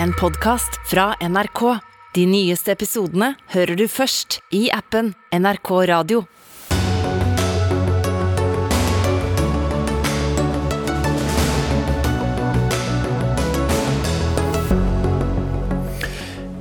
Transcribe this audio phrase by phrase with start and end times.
[0.00, 1.78] en podkast fra NRK.
[2.14, 6.24] De nyeste episodene hører du først i appen NRK Radio.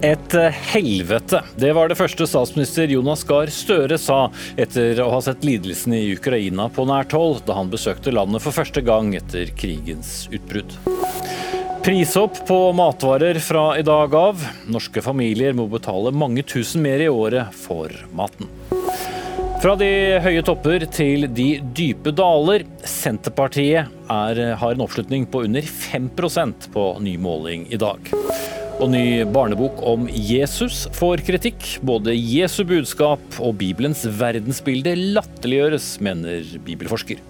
[0.02, 0.34] Et
[0.74, 1.44] helvete.
[1.62, 4.24] Det var det første statsminister Jonas Gahr Støre sa
[4.58, 8.56] etter å ha sett lidelsene i Ukraina på nært hold da han besøkte landet for
[8.56, 10.74] første gang etter krigens utbrudd.
[11.82, 14.42] Prishopp på matvarer fra i dag av.
[14.70, 18.46] Norske familier må betale mange tusen mer i året for maten.
[19.64, 19.90] Fra de
[20.22, 22.68] høye topper til de dype daler.
[22.86, 28.14] Senterpartiet er, har en oppslutning på under 5% på ny måling i dag.
[28.78, 31.66] Og ny barnebok om Jesus får kritikk.
[31.82, 37.26] Både Jesu budskap og Bibelens verdensbilde latterliggjøres, mener bibelforsker.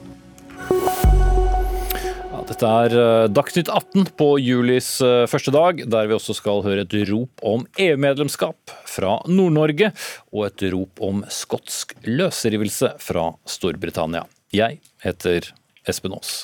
[2.61, 6.83] Dette er eh, Dagsnytt 18 på julis eh, første dag, der vi også skal høre
[6.85, 9.89] et rop om EU-medlemskap fra Nord-Norge,
[10.29, 14.27] og et rop om skotsk løsrivelse fra Storbritannia.
[14.53, 15.49] Jeg heter
[15.89, 16.43] Espen Aas.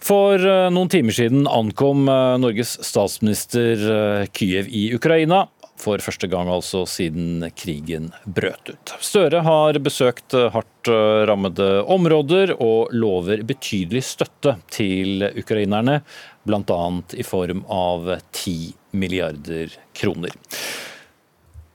[0.00, 2.08] For eh, noen timer siden ankom
[2.40, 5.44] Norges statsminister Kyiv i Ukraina.
[5.78, 8.94] For første gang altså siden krigen brøt ut.
[9.04, 10.90] Støre har besøkt hardt
[11.30, 16.00] rammede områder og lover betydelig støtte til ukrainerne,
[16.48, 16.82] bl.a.
[17.14, 18.58] i form av 10
[18.98, 20.34] milliarder kroner.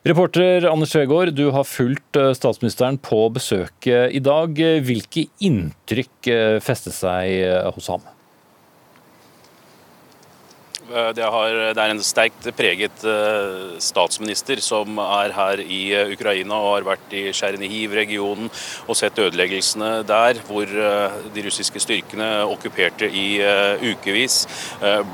[0.04, 4.60] Reporter Anders Tvegård, du har fulgt statsministeren på besøket i dag.
[4.84, 6.34] Hvilke inntrykk
[6.66, 8.04] festet seg hos ham?
[10.94, 13.04] Det, har, det, er en sterkt preget
[13.82, 15.82] statsminister som er her i
[16.14, 18.52] Ukraina og har vært i Tsjernihiv-regionen
[18.86, 20.70] og sett ødeleggelsene der, hvor
[21.34, 23.40] de russiske styrkene okkuperte i
[23.90, 24.44] ukevis.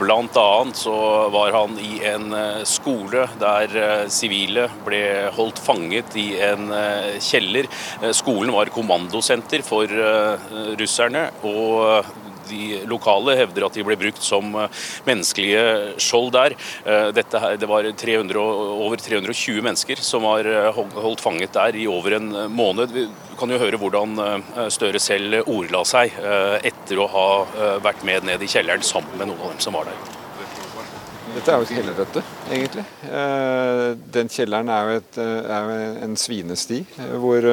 [0.01, 0.97] Blant annet så
[1.31, 2.35] var han i en
[2.67, 5.03] skole der sivile ble
[5.37, 6.73] holdt fanget i en
[7.23, 7.71] kjeller.
[8.17, 9.87] Skolen var kommandosenter for
[10.79, 11.29] russerne.
[11.47, 14.51] og de lokale hevder at de ble brukt som
[15.07, 15.63] menneskelige
[16.01, 16.55] skjold der.
[17.15, 22.17] Dette her, det var 300, over 320 mennesker som var holdt fanget der i over
[22.19, 22.93] en måned.
[22.95, 23.07] Vi
[23.39, 24.17] kan jo høre hvordan
[24.73, 26.15] Støre selv ordla seg
[26.65, 27.27] etter å ha
[27.83, 30.17] vært med ned i kjelleren sammen med noen av dem som var der.
[31.29, 32.83] Dette er jo et helvete, egentlig.
[34.15, 36.81] Den kjelleren er jo, et, er jo en svinesti
[37.21, 37.45] hvor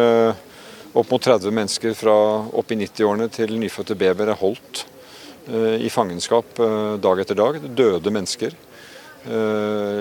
[0.96, 2.14] opp mot 30 mennesker fra
[2.56, 4.86] opp i 90-årene til nyfødte babyer er holdt
[5.78, 6.58] i fangenskap
[6.98, 7.60] dag etter dag.
[7.78, 8.56] Døde mennesker.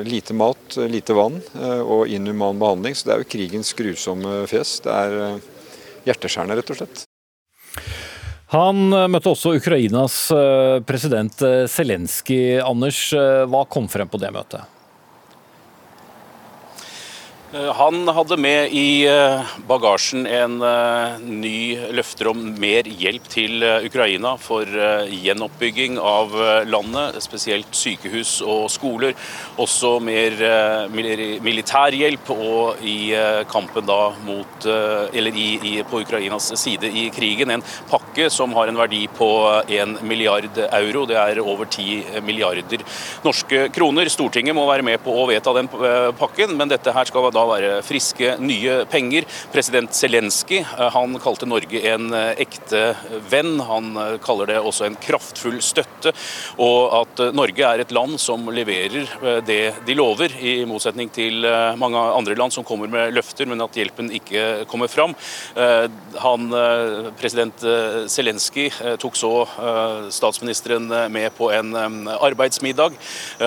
[0.05, 1.37] Lite mat, lite vann
[1.83, 2.95] og inhuman behandling.
[2.97, 4.79] Så det er jo krigens grusomme fjes.
[4.85, 5.39] Det er
[6.07, 7.03] hjerteskjærende, rett og slett.
[8.53, 10.19] Han møtte også Ukrainas
[10.87, 12.61] president Zelenskyj.
[12.65, 13.01] Anders,
[13.51, 14.63] hva kom frem på det møtet?
[17.55, 19.05] Han hadde med i
[19.67, 20.57] bagasjen en
[21.23, 26.35] ny løfter om mer hjelp til Ukraina for gjenoppbygging av
[26.67, 29.15] landet, spesielt sykehus og skoler.
[29.61, 30.35] Også mer
[30.91, 33.13] militærhjelp og i
[33.47, 37.55] kampen da mot, eller i, i, på Ukrainas side i krigen.
[37.55, 39.29] En pakke som har en verdi på
[39.63, 41.05] 1 milliard euro.
[41.07, 42.83] Det er over 10 milliarder
[43.23, 44.11] norske kroner.
[44.11, 45.71] Stortinget må være med på å vedta den
[46.19, 49.27] pakken, men dette her skal da være friske, nye penger.
[49.53, 50.63] President Zelenskyj
[50.95, 52.95] han kalte Norge en ekte
[53.31, 53.59] venn.
[53.65, 53.91] Han
[54.23, 56.13] kaller det også en kraftfull støtte.
[56.61, 59.07] Og at Norge er et land som leverer
[59.45, 61.45] det de lover, i motsetning til
[61.79, 65.15] mange andre land som kommer med løfter, men at hjelpen ikke kommer fram.
[66.21, 66.47] Han,
[67.19, 67.65] president
[68.11, 68.69] Zelenskyj
[69.01, 69.33] tok så
[70.13, 71.73] statsministeren med på en
[72.15, 72.95] arbeidsmiddag.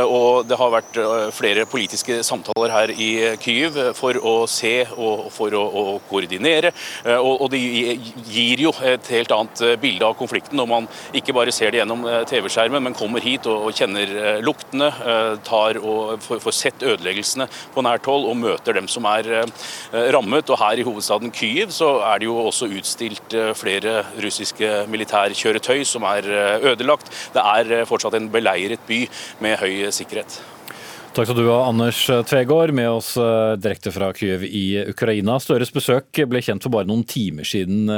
[0.05, 1.01] Og det har vært
[1.37, 3.11] flere politiske samtaler her i
[3.43, 6.73] Kyiv for å se og for å, å koordinere.
[7.19, 11.55] Og, og, det gir jo et helt annet bilde av konflikten når man ikke bare
[11.55, 14.91] ser det gjennom TV-skjermen, men kommer hit og, og kjenner luktene,
[15.47, 19.31] tar og får, får sett ødeleggelsene på nært hold og møter dem som er
[20.15, 20.51] rammet.
[20.51, 26.07] Og her i hovedstaden Kyiv så er det jo også utstilt flere russiske militærkjøretøy som
[26.09, 26.29] er
[26.73, 27.13] ødelagt.
[27.35, 29.05] Det er fortsatt en beleiret by
[29.45, 30.41] med høy sikkerhet.
[31.19, 31.99] Takk skal du ha, Anders
[32.31, 33.09] Tvegård, med oss
[33.59, 35.41] direkte fra Kyiv i Ukraina.
[35.43, 37.91] Støres besøk ble kjent for bare noen timer siden.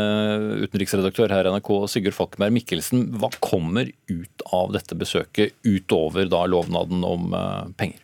[0.64, 3.10] Utenriksredaktør her i NRK, Sigurd Falkenberg Mikkelsen.
[3.20, 7.36] Hva kommer ut av dette besøket, utover da lovnaden om
[7.76, 8.00] penger?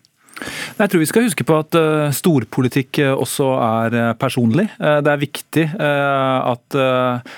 [0.76, 4.66] Jeg tror vi skal huske på at uh, storpolitikk uh, også er uh, personlig.
[4.76, 6.76] det er viktig at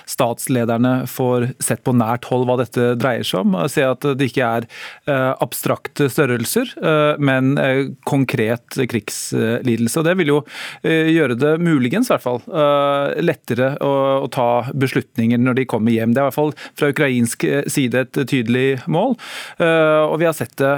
[0.08, 3.56] statslederne får sett på nært hold hva dette dreier seg om.
[3.70, 4.66] Se at det ikke er
[5.42, 6.70] abstrakte størrelser,
[7.22, 7.52] men
[8.08, 10.00] konkret krigslidelse.
[10.00, 10.38] Og Det vil jo
[10.84, 16.14] gjøre det muligens i hvert fall lettere å, ta beslutninger når de kommer hjem.
[16.14, 19.16] Det er i hvert fall fra ukrainsk side et tydelig mål.
[19.58, 20.74] Og vi har sett det.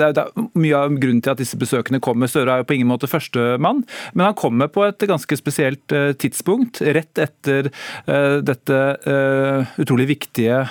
[0.00, 2.30] Det er mye av grunnen til at disse besøkene kommer.
[2.30, 3.84] Støre er jo på ingen måte førstemann,
[4.14, 6.80] men han kommer på et ganske spesielt eh, tidspunkt.
[6.80, 10.62] Rett etter eh, dette eh, utrolig viktige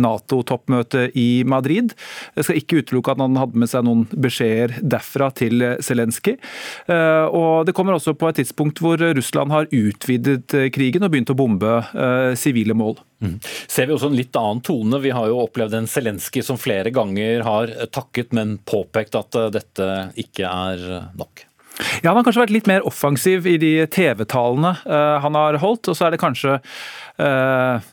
[0.00, 1.94] Nato-toppmøtet i Madrid.
[2.36, 6.36] Jeg skal ikke utelukke at han hadde med seg noen beskjeder derfra til Zelenskyj.
[6.90, 11.38] Og det kommer også på et tidspunkt hvor Russland har utvidet krigen og begynt å
[11.38, 11.78] bombe
[12.38, 12.98] sivile mål.
[13.20, 13.36] Mm.
[13.68, 15.00] Ser vi også en litt annen tone?
[15.04, 19.52] Vi har jo opplevd en Zelenskyj som flere ganger har takket, men påpekt at eh,
[19.58, 19.88] dette
[20.20, 20.86] ikke er
[21.18, 21.44] nok.
[22.02, 25.88] Ja, Han har kanskje vært litt mer offensiv i de TV-talene uh, han har holdt.
[25.88, 27.88] Og så er det kanskje uh,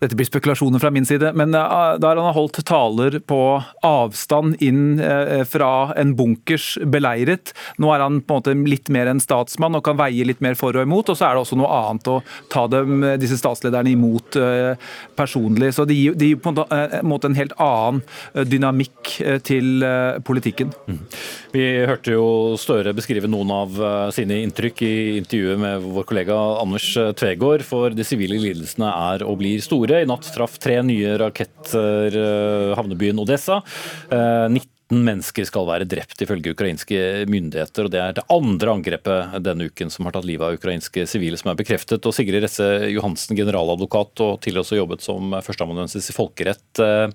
[0.00, 3.40] dette blir spekulasjoner fra min side, men eh, der han har holdt taler på
[3.86, 7.54] avstand inn eh, fra en bunkers beleiret.
[7.80, 10.56] Nå er han på en måte litt mer en statsmann og kan veie litt mer
[10.58, 11.12] for og imot.
[11.12, 12.18] Og så er det også noe annet å
[12.52, 15.72] ta dem, disse statslederne imot eh, personlig.
[15.76, 18.02] Så det gir, de gir på en måte en helt annen
[18.46, 19.14] dynamikk
[19.46, 19.84] til
[20.26, 20.72] politikken.
[20.86, 20.98] Mm.
[21.54, 22.26] Vi hørte jo
[22.60, 23.76] Støre beskrive noen av
[24.14, 26.86] sine inntrykk i intervjuet med vår kollega Anders
[27.18, 29.85] Tvegård, for de sivile lidelsene er og blir store.
[29.94, 33.60] I natt traff tre nye raketter eh, havnebyen Odessa.
[34.10, 37.86] 19 eh, mennesker skal være drept, ifølge ukrainske myndigheter.
[37.86, 41.38] og Det er det andre angrepet denne uken som har tatt livet av ukrainske sivile,
[41.40, 42.06] som er bekreftet.
[42.06, 46.82] og Sigrid Resse Johansen, generaladvokat og tidligere også jobbet som førsteamanuensis i folkerett.
[46.82, 47.10] Eh,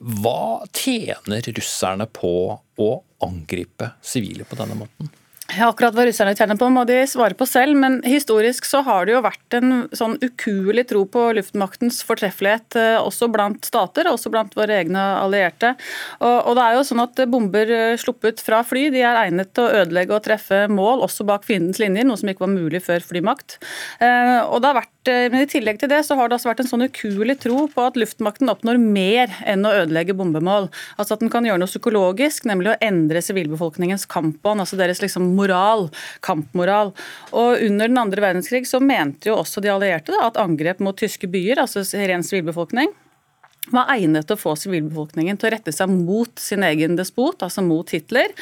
[0.00, 2.34] hva tjener russerne på
[2.80, 2.92] å
[3.26, 5.12] angripe sivile på denne måten?
[5.58, 7.74] Akkurat hva russerne tjener på, må de svare på selv.
[7.80, 12.98] Men historisk så har det jo vært en sånn ukuelig tro på luftmaktens fortreffelighet eh,
[13.00, 15.72] også blant stater, også blant våre egne allierte.
[16.20, 19.50] Og, og, det er jo sånn at Bomber eh, sluppet fra fly de er egnet
[19.56, 22.82] til å ødelegge og treffe mål, også bak fiendens linjer, noe som ikke var mulig
[22.86, 23.58] før flymakt.
[23.98, 26.58] Eh, og det har vært men I tillegg til det så har det altså vært
[26.60, 30.68] en sånn ukuelig tro på at luftmakten oppnår mer enn å ødelegge bombemål.
[31.00, 34.60] Altså At den kan gjøre noe psykologisk, nemlig å endre sivilbefolkningens kampånd.
[34.60, 35.88] altså deres liksom moral,
[36.26, 36.94] kampmoral.
[37.32, 40.96] Og Under den andre verdenskrig så mente jo også de allierte da, at angrep mot
[40.96, 42.92] tyske byer, altså ren sivilbefolkning,
[43.74, 47.62] var egnet til å få sivilbefolkningen til å rette seg mot sin egen despot, altså
[47.64, 48.32] mot Hitler,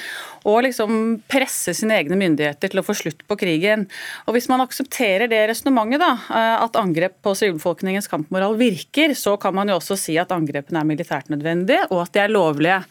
[0.49, 3.87] og liksom presse sine egne myndigheter til å få slutt på krigen.
[4.27, 9.55] Og Hvis man aksepterer det resonnementet, eh, at angrep på sivilbefolkningens kampmoral virker, så kan
[9.55, 12.85] man jo også si at angrepene er militært nødvendige, og at de er lovlige.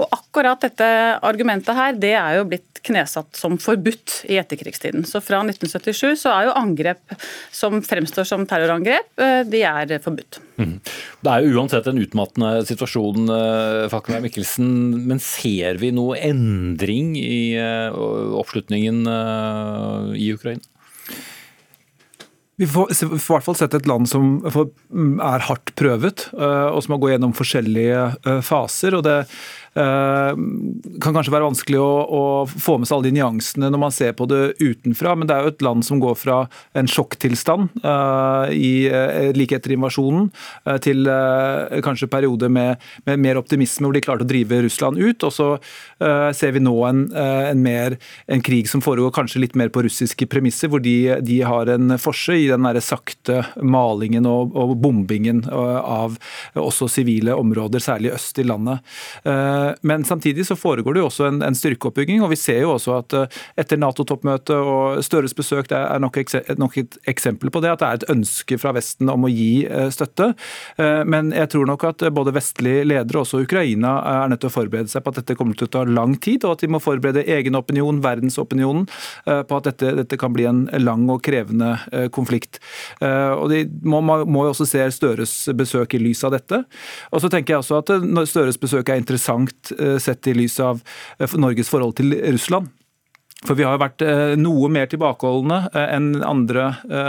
[0.00, 0.86] Og akkurat dette
[1.20, 5.04] argumentet her, det er jo blitt knesatt som forbudt i etterkrigstiden.
[5.06, 7.14] Så fra 1977 så er jo angrep
[7.54, 10.40] som fremstår som terrorangrep, eh, de er forbudt.
[10.58, 10.74] Mm.
[11.22, 13.30] Det er jo uansett en utmattende situasjon,
[13.92, 14.72] Fakkenberg Mikkelsen.
[15.06, 18.02] Men ser vi noe endring i eh,
[18.42, 19.06] oppslutningen
[20.18, 20.64] i Ukraina?
[22.60, 27.00] Vi får, i hvert fall sett et land som er hardt prøvet, og som har
[27.00, 28.94] gått gjennom forskjellige faser.
[28.94, 33.70] og det Eh, kan kanskje være vanskelig å, å, få med seg alle de nyansene
[33.72, 36.42] når man ser på det utenfra, men det er jo et land som går fra
[36.76, 40.28] en sjokktilstand uh, i, uh, like etter invasjonen
[40.68, 41.08] uh, til
[41.84, 45.24] kanskje perioder med, med, mer optimisme hvor de klarte å drive Russland ut.
[45.24, 45.48] Og så
[46.36, 47.94] ser vi nå en, en, mer,
[48.30, 51.96] en, krig som foregår kanskje litt mer på russiske premisser, hvor de, de har en
[52.02, 56.18] forse i den der sakte malingen og, og bombingen av
[56.58, 58.82] også sivile områder, særlig øst i landet.
[59.28, 62.22] Eh, men samtidig så foregår det jo også en, en styrkeoppbygging.
[62.22, 66.18] og Vi ser jo også at eh, etter Nato-toppmøtet og Støres besøk det er nok,
[66.58, 69.64] nok, et eksempel på det, at det er et ønske fra Vesten om å gi
[69.66, 70.32] eh, støtte.
[70.78, 74.54] Men jeg tror nok at både vestlige ledere og også Ukraina er nødt til å
[74.54, 76.80] forberede seg på at dette kommer til å ta lang tid, og at de må
[76.82, 78.86] forberede egen opinion, verdensopinionen,
[79.26, 81.74] på at dette, dette kan bli en lang og krevende
[82.14, 82.60] konflikt.
[83.02, 86.62] Og De må, må jo også se Støres besøk i lys av dette.
[87.12, 90.82] Og så tenker jeg også at Støres besøk er interessant Eh, sett i lys av
[91.18, 92.70] eh, Norges forhold til Russland.
[93.42, 94.02] For vi har jo vært
[94.38, 96.68] noe mer tilbakeholdne enn andre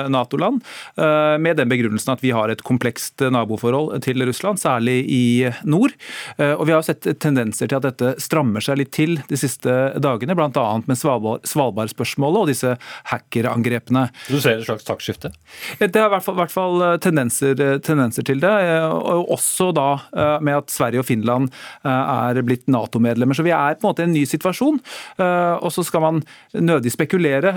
[0.10, 0.64] Nato-land,
[0.98, 5.24] med den begrunnelsen at vi har et komplekst naboforhold til Russland, særlig i
[5.70, 5.94] nord.
[6.42, 10.36] Og vi har sett tendenser til at dette strammer seg litt til de siste dagene,
[10.38, 10.66] bl.a.
[10.90, 12.74] med Svalbard-spørsmålet og disse
[13.12, 14.08] hackerangrepene.
[14.26, 15.34] Du ser et slags taktskifte?
[15.80, 17.54] Det er i hvert fall, hvert fall tendenser,
[17.86, 18.54] tendenser, til det.
[18.90, 19.88] Og også da
[20.42, 21.54] med at Sverige og Finland
[21.86, 23.38] er blitt Nato-medlemmer.
[23.38, 24.82] Så vi er på en måte i en ny situasjon.
[25.22, 26.23] Og så skal man
[26.54, 27.54] nødig spekulere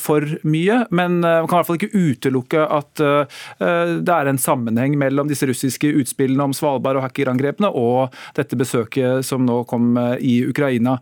[0.00, 4.96] for mye, men man kan i hvert fall ikke utelukke at det er en sammenheng
[5.00, 10.40] mellom disse russiske utspillene om Svalbard og hackerangrepene og dette besøket som nå kom i
[10.48, 10.96] Ukraina.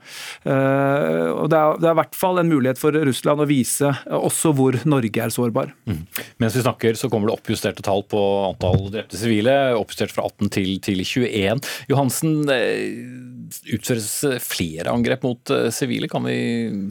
[0.44, 4.52] Og det er, det er i hvert fall en mulighet for Russland å vise også
[4.56, 5.72] hvor Norge er sårbar.
[5.88, 6.02] Mm.
[6.42, 10.52] Mens vi snakker så kommer det oppjusterte tall på antall drepte sivile, oppjustert fra 18
[10.54, 11.62] til, til 21.
[11.90, 12.36] Johansen,
[13.74, 14.10] utføres
[14.44, 16.08] flere angrep mot eh, sivile?
[16.10, 16.38] Kan vi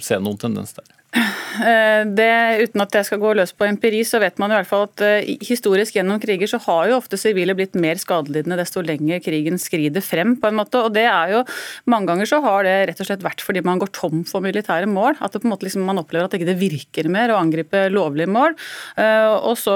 [0.08, 0.88] se noen tendens der?
[1.18, 2.32] Eh, det,
[2.68, 5.04] uten at jeg skal gå løs på empiri, så vet man i hvert fall at
[5.04, 9.58] uh, historisk gjennom kriger så har jo ofte sivile blitt mer skadelidende desto lenger krigen
[9.62, 10.36] skrider frem.
[10.38, 11.44] på en måte, og det er jo
[11.90, 14.90] Mange ganger så har det rett og slett vært fordi man går tom for militære
[14.90, 15.18] mål.
[15.24, 17.88] At det på en måte liksom, man opplever at det ikke virker mer å angripe
[17.94, 18.56] lovlige mål.
[18.98, 19.76] Uh, og, så,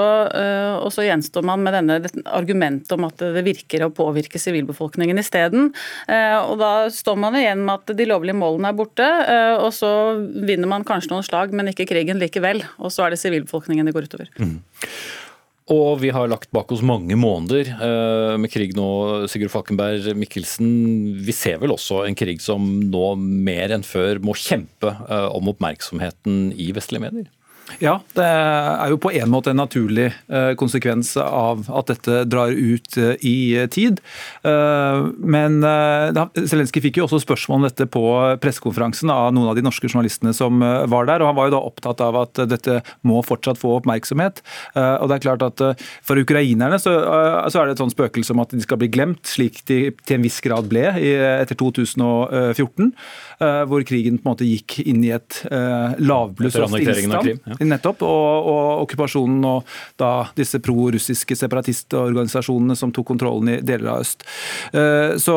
[0.78, 1.98] og, så, gjenstår man med denne
[2.30, 5.72] argumentet om at det virker å påvirke sivilbefolkningen isteden.
[6.06, 9.08] og da står man igjen med at de lovlige målene er borte,
[9.58, 9.90] og så
[10.46, 12.62] vinner man kanskje noen slag, men ikke krigen likevel.
[12.78, 14.32] Og så er det sivilbefolkningen det går utover.
[14.38, 14.60] Mm.
[15.72, 18.86] Og vi har lagt bak oss mange måneder eh, med krig nå,
[19.30, 20.72] Sigurd Falkenberg Mikkelsen.
[21.22, 25.52] Vi ser vel også en krig som nå mer enn før må kjempe eh, om
[25.54, 27.30] oppmerksomheten i vestlige medier?
[27.82, 32.52] Ja, det er jo på en måte en naturlig eh, konsekvens av at dette drar
[32.52, 33.36] ut eh, i
[33.72, 34.02] tid.
[34.46, 38.04] Eh, men Zelenskyj fikk jo også spørsmål om dette på
[38.42, 41.62] pressekonferansen av noen av de norske journalistene som var der, og han var jo da
[41.62, 44.42] opptatt av at dette må fortsatt få oppmerksomhet.
[44.74, 45.60] Og det er klart at
[46.04, 49.62] For ukrainerne så, er det et sånn spøkelse om at de skal bli glemt, slik
[49.70, 52.92] de til en viss grad ble etter 2014,
[53.70, 55.42] hvor krigen på en måte gikk inn i et
[56.02, 57.51] lavbluss og stillstand.
[57.52, 57.68] Ja.
[57.72, 58.04] Nettopp.
[58.06, 59.68] Og, og, okkupasjonen og
[60.00, 64.26] da disse pro-russiske separatistorganisasjonene som tok kontrollen i deler av øst.
[64.72, 65.36] Eh, så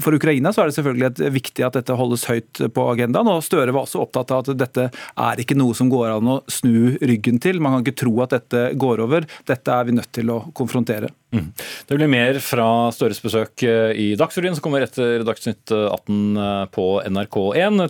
[0.00, 3.30] For Ukraina så er det selvfølgelig viktig at dette holdes høyt på agendaen.
[3.30, 6.40] og Støre var også opptatt av at dette er ikke noe som går an å
[6.50, 7.60] snu ryggen til.
[7.62, 9.28] Man kan ikke tro at dette går over.
[9.48, 11.12] Dette er vi nødt til å konfrontere.
[11.34, 11.50] Mm.
[11.88, 16.64] Det blir mer fra Støres besøk eh, i Dagsrevyen, som kommer etter Dagsnytt 18 eh,
[16.74, 17.80] på NRK1.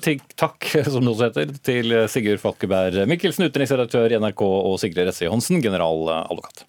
[0.40, 5.28] Takk, som det også heter, til Sigurd Falkeberg Mikkelsen, utenriksredaktør i NRK, og Sigrid Resse
[5.28, 6.64] Johansen, generaladvokat.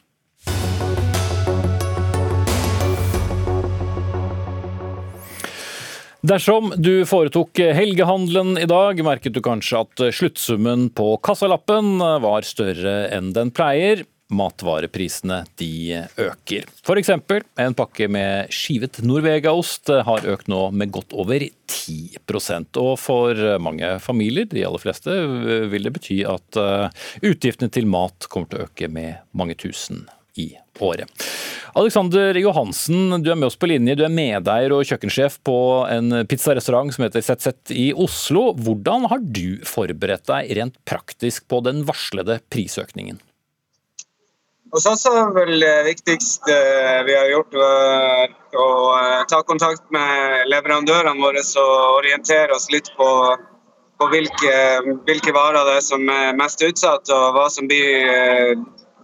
[6.26, 12.96] Dersom du foretok helgehandelen i dag, merket du kanskje at sluttsummen på kassalappen var større
[13.14, 14.02] enn den pleier
[14.34, 16.66] matvareprisene de øker.
[16.82, 17.12] F.eks.
[17.62, 23.96] en pakke med skivet Norvegaost har økt nå med godt over 10% Og for mange
[24.02, 25.14] familier, de aller fleste,
[25.70, 30.08] vil det bety at eh, utgiftene til mat kommer til å øke med mange tusen
[30.42, 30.52] i
[30.84, 31.08] året.
[31.76, 33.98] Alexander Johansen, du er med oss på linje.
[34.00, 35.58] Du er medeier og kjøkkensjef på
[35.92, 38.50] en pizzarestaurant som heter ZZ i Oslo.
[38.56, 43.20] Hvordan har du forberedt deg rent praktisk på den varslede prisøkningen?
[44.76, 46.56] Hos oss er vel det viktigste
[47.08, 53.08] vi har gjort, å eh, ta kontakt med leverandørene våre og orientere oss litt på,
[53.96, 54.58] på hvilke,
[55.08, 58.52] hvilke, varer det er som er mest utsatt, og hva som blir eh,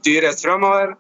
[0.04, 0.92] dyrest framover.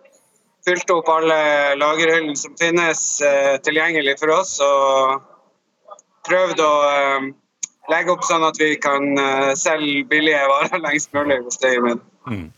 [0.63, 1.41] Fylte opp alle
[1.81, 5.99] lagerhyllene som finnes eh, tilgjengelig for oss, og
[6.29, 6.73] prøvd å
[7.91, 9.19] legge opp sånn at vi kan
[9.59, 12.07] selge billige varer lengst mulig hvis det gir mening.
[12.29, 12.51] Mm.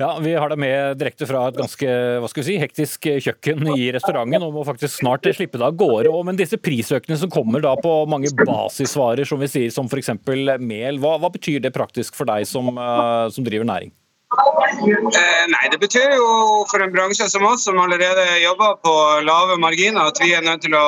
[0.00, 1.86] Ja, Vi har deg med direkte fra et ganske
[2.22, 5.76] hva skal vi si, hektisk kjøkken i restauranten og må faktisk snart slippe deg av
[5.76, 6.12] gårde.
[6.24, 10.14] Men disse prisøkningene som kommer da på mange basisvarer, som vi sier, som f.eks.
[10.24, 13.92] mel, hva, hva, betyr det praktisk for deg som, uh, som driver næring?
[14.30, 16.28] Eh, nei, Det betyr jo
[16.70, 18.94] for en bransje som oss, som allerede jobber på
[19.26, 20.86] lave marginer, at vi er nødt til å,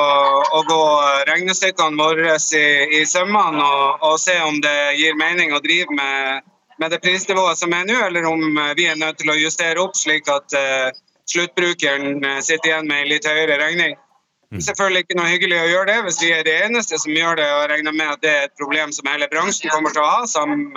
[0.57, 0.81] å gå
[1.29, 2.65] regnestykkene våre i,
[3.01, 6.47] i sømmene og, og, se om det gir mening å drive med
[6.83, 9.79] med det prisnivået som er nå, eller om eh, vi er nødt til å justere
[9.79, 10.89] opp slik at uh,
[11.31, 13.93] sluttbrukeren uh, sitter igjen med en litt høyere regning.
[13.95, 14.59] Det mm.
[14.59, 17.39] er selvfølgelig ikke noe hyggelig å gjøre det hvis vi er det eneste som gjør
[17.39, 17.47] det.
[17.55, 20.25] og regner med at det er et problem som hele bransjen kommer til å ha
[20.29, 20.67] sammen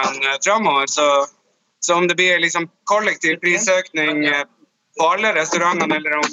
[0.44, 0.86] framover.
[0.94, 1.08] Så,
[1.82, 4.22] så, om det blir liksom kollektiv prisøkning
[4.96, 6.30] på alle restaurantene, eller om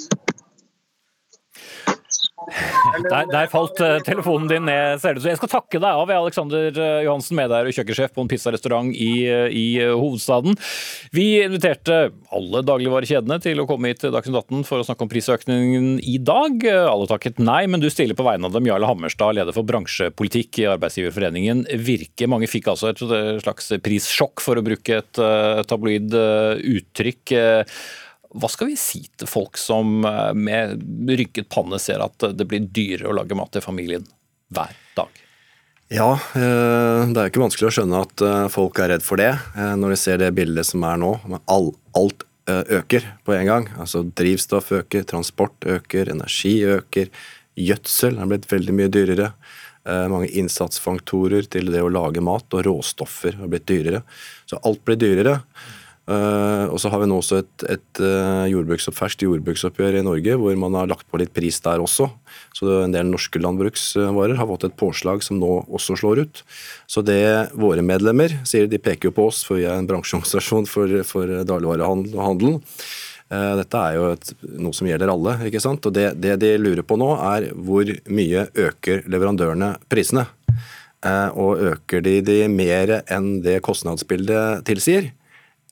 [3.10, 6.10] Der, der, falt eh, telefonen din ned, ser det ut Jeg skal takke deg av,
[6.14, 10.56] Alexander eh, Johansen, medeier og kjøkkensjef på en pizzarestaurant i, eh, i hovedstaden.
[11.14, 11.98] Vi inviterte
[12.34, 16.16] alle dagligvarekjedene til å komme hit til Dagsnytt 18 for å snakke om prisøkningen i
[16.22, 16.64] dag.
[16.70, 18.68] Alle takket nei, men du stiller på vegne av dem.
[18.70, 22.30] Jarle Hammerstad, leder for bransjepolitikk i Arbeidsgiverforeningen Virke.
[22.30, 23.02] Mange fikk altså et
[23.44, 25.22] slags prissjokk, for å bruke et
[25.70, 27.36] tabloid uttrykk.
[28.34, 32.66] Hva skal vi si til folk som eh, med rynket panne ser at det blir
[32.66, 34.06] dyrere å lage mat til familien
[34.54, 35.20] hver dag?
[35.94, 39.30] Ja, eh, det er ikke vanskelig å skjønne at eh, folk er redd for det,
[39.54, 41.14] når de ser det bildet som er nå.
[41.46, 43.68] Alt øker på en gang.
[43.80, 47.12] Altså Drivstoff øker, transport øker, energi øker.
[47.54, 49.30] Gjødsel er blitt veldig mye dyrere.
[49.84, 54.02] Mange innsatsfaktorer til det å lage mat, og råstoffer har blitt dyrere.
[54.50, 55.38] Så alt blir dyrere.
[56.04, 60.34] Uh, og så har vi nå også et, et uh, jordbruks, ferskt jordbruksoppgjør i Norge
[60.36, 62.10] hvor man har lagt på litt pris der også.
[62.52, 66.42] Så en del norske landbruksvarer har fått et påslag som nå også slår ut.
[66.84, 67.24] Så det
[67.56, 71.34] våre medlemmer sier, de peker jo på oss, for vi er en bransjeorganisasjon for, for
[71.48, 72.60] dagligvarehandel.
[73.32, 75.38] Uh, dette er jo et, noe som gjelder alle.
[75.48, 75.88] ikke sant?
[75.88, 80.28] Og det, det, de lurer på nå, er hvor mye øker leverandørene prisene?
[81.36, 85.10] og øker de de mer enn det kostnadsbildet tilsier?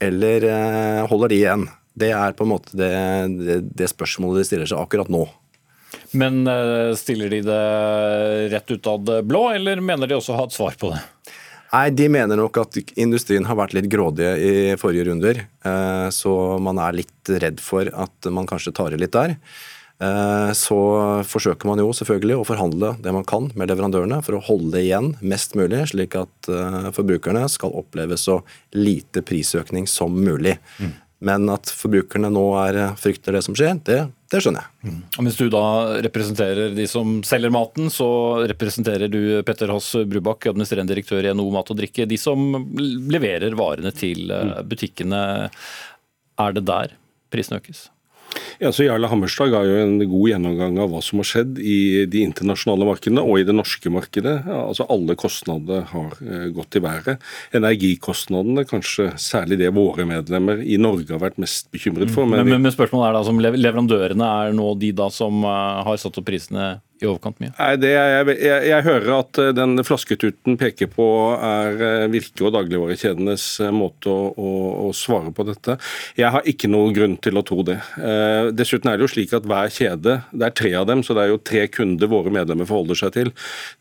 [0.03, 1.69] Eller eh, holder de igjen?
[1.93, 2.93] Det er på en måte det,
[3.39, 5.27] det, det spørsmålet de stiller seg akkurat nå.
[6.17, 7.63] Men eh, stiller de det
[8.53, 11.03] rett ut av det blå, eller mener de også å ha et svar på det?
[11.73, 15.45] Nei, De mener nok at industrien har vært litt grådige i forrige runder.
[15.65, 19.39] Eh, så man er litt redd for at man kanskje tar i litt der.
[20.59, 20.79] Så
[21.31, 25.13] forsøker man jo selvfølgelig å forhandle det man kan med leverandørene for å holde igjen
[25.21, 26.49] mest mulig, slik at
[26.97, 28.41] forbrukerne skal oppleve så
[28.75, 30.57] lite prisøkning som mulig.
[30.83, 30.97] Mm.
[31.23, 33.99] Men at forbrukerne nå er, frykter det som skjer, det,
[34.33, 34.91] det skjønner jeg.
[34.91, 34.99] Mm.
[35.07, 35.65] Og Mens du da
[36.03, 38.09] representerer de som selger maten, så
[38.51, 42.09] representerer du Petter Hoss Brubakk, administrerende direktør i NHO Mat og Drikke.
[42.11, 42.43] De som
[43.15, 44.35] leverer varene til
[44.67, 45.23] butikkene,
[46.43, 46.97] er det der
[47.31, 47.87] prisen økes?
[48.63, 52.05] Ja, så Jarle Hammerstad ga jo en god gjennomgang av hva som har skjedd i
[52.11, 54.37] de internasjonale markedene og i det norske markedet.
[54.47, 57.25] Altså Alle kostnader har eh, gått i været.
[57.59, 62.29] Energikostnadene, kanskje særlig det våre medlemmer i Norge har vært mest bekymret for.
[62.29, 65.99] Men, men, men spørsmålet er da, som leverandørene er nå de da som uh, har
[66.01, 67.53] satt opp prisene i overkant mye?
[67.57, 71.07] Nei, det er, jeg, jeg, jeg, hører at eh, den flasketuten peker på
[71.37, 74.53] er eh, Virke og dagligvarekjedenes eh, måte å, å,
[74.87, 75.77] å, svare på dette.
[76.19, 77.79] Jeg har ikke noen grunn til å tro det.
[77.99, 81.17] Eh, dessuten er det jo slik at hver kjede, det er tre av dem, så
[81.17, 83.33] det er jo tre kunder våre medlemmer forholder seg til.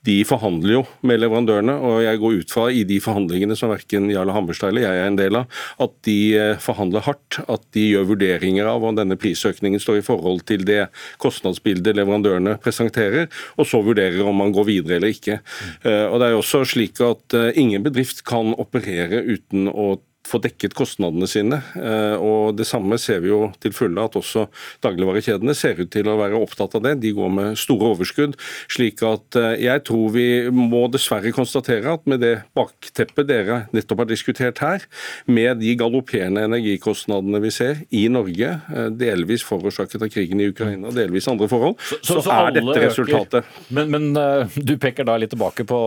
[0.07, 4.09] De forhandler jo med leverandørene, og jeg går ut fra i de forhandlingene som verken
[4.11, 6.19] Jarle Hammerstad eller jeg er en del av, at de
[6.61, 10.85] forhandler hardt, at de gjør vurderinger av om denne prisøkningen står i forhold til det
[11.21, 15.41] kostnadsbildet leverandørene presenterer vurderer, og så vurderer om man går videre eller ikke.
[15.83, 19.99] Eh, og det er jo også slik at eh, Ingen bedrift kan operere uten å
[20.27, 21.59] få dekket kostnadene sine.
[21.75, 24.47] Eh, og Det samme ser vi jo til fulle at også
[24.85, 26.97] dagligvarekjedene ser ut til å være opptatt av det.
[27.01, 28.37] De går med store overskudd.
[28.71, 34.03] slik at eh, jeg tror vi må dessverre konstatere at med det bakteppet dere nettopp
[34.03, 34.85] har diskutert her,
[35.25, 40.93] med de galopperende energikostnadene vi ser i Norge, eh, delvis forårsaket av krigen i Ukraina,
[40.95, 43.51] delvis andre forhold, så, så, så, så er dette resultatet.
[43.73, 44.09] Men, men,
[44.55, 45.81] du peker da litt tilbake på,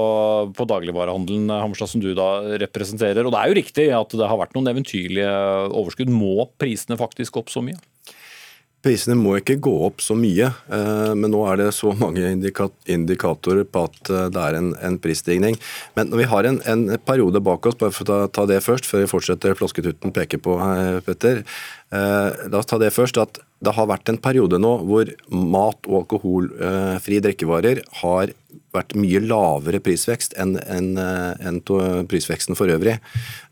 [0.56, 3.24] på dagligvarehandelen, Hammerstad, som du da representerer.
[3.24, 5.32] Og det er jo riktig at det har vært noen eventyrlige
[5.70, 6.12] overskudd.
[6.12, 7.80] Må prisene faktisk opp så mye?
[8.84, 13.64] Prisene må ikke gå opp så mye, eh, men nå er det så mange indikatorer
[13.64, 15.56] på at eh, det er en, en prisstigning.
[15.96, 18.88] Men når vi har en, en, periode bak oss, bare for å ta, det først,
[18.88, 21.40] før vi fortsetter flosketutten peker på, eh, Petter.
[21.94, 23.20] La oss ta det først.
[23.22, 28.34] at det har vært en periode nå hvor mat- og alkoholfrie drikkevarer har
[28.74, 31.60] vært mye lavere prisvekst enn en, en
[32.10, 32.96] prisveksten for øvrig.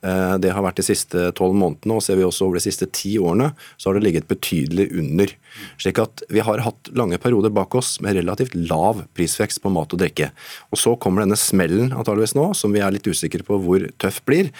[0.02, 2.88] Eh, det har vært de siste tolv månedene, og ser vi også over de siste
[2.90, 5.34] ti årene, så har det ligget betydelig under.
[5.82, 9.94] Slik at vi har hatt lange perioder bak oss med relativt lav prisvekst på mat
[9.94, 10.32] og drikke.
[10.74, 14.22] Og så kommer denne smellen antageligvis nå, som vi er litt usikre på hvor tøff
[14.26, 14.50] blir.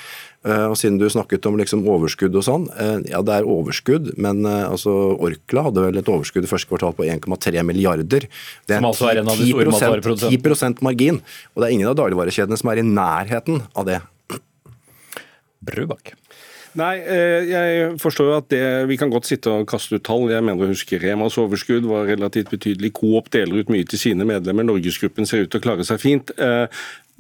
[0.47, 2.71] Eh, og Siden du snakket om liksom overskudd og sånn.
[2.79, 3.72] Eh, ja, det er overskudd,
[4.21, 8.29] men altså Orkla hadde vel et overskudd i første kvartal på 1,3 milliarder.
[8.67, 10.77] Det er som altså er en av de store matvareprodusentene.
[10.77, 11.21] 10 margin.
[11.55, 14.01] Og det er ingen av dagligvarekjedene som er i nærheten av det.
[15.63, 16.17] Brubakk.
[16.79, 20.31] Nei, eh, jeg forstår jo at det, Vi kan godt sitte og kaste ut tall.
[20.33, 22.95] Jeg mener å huske Remas overskudd var relativt betydelig.
[22.97, 24.65] Coop deler ut mye til sine medlemmer.
[24.65, 26.33] Norgesgruppen ser ut til å klare seg fint.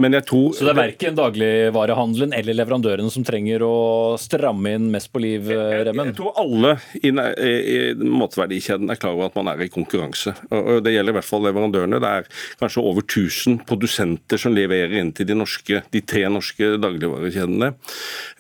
[0.00, 0.54] Tror...
[0.56, 6.08] Så det er verken dagligvarehandelen eller leverandørene som trenger å stramme inn mest på livremmen?
[6.08, 10.32] Jeg, Jeg tror alle i, i matverdikjeden er klar over at man er i konkurranse.
[10.48, 12.00] Og Det gjelder i hvert fall leverandørene.
[12.02, 12.30] Det er
[12.62, 17.70] kanskje over 1000 produsenter som leverer inn til de, norske, de tre norske dagligvarekjedene.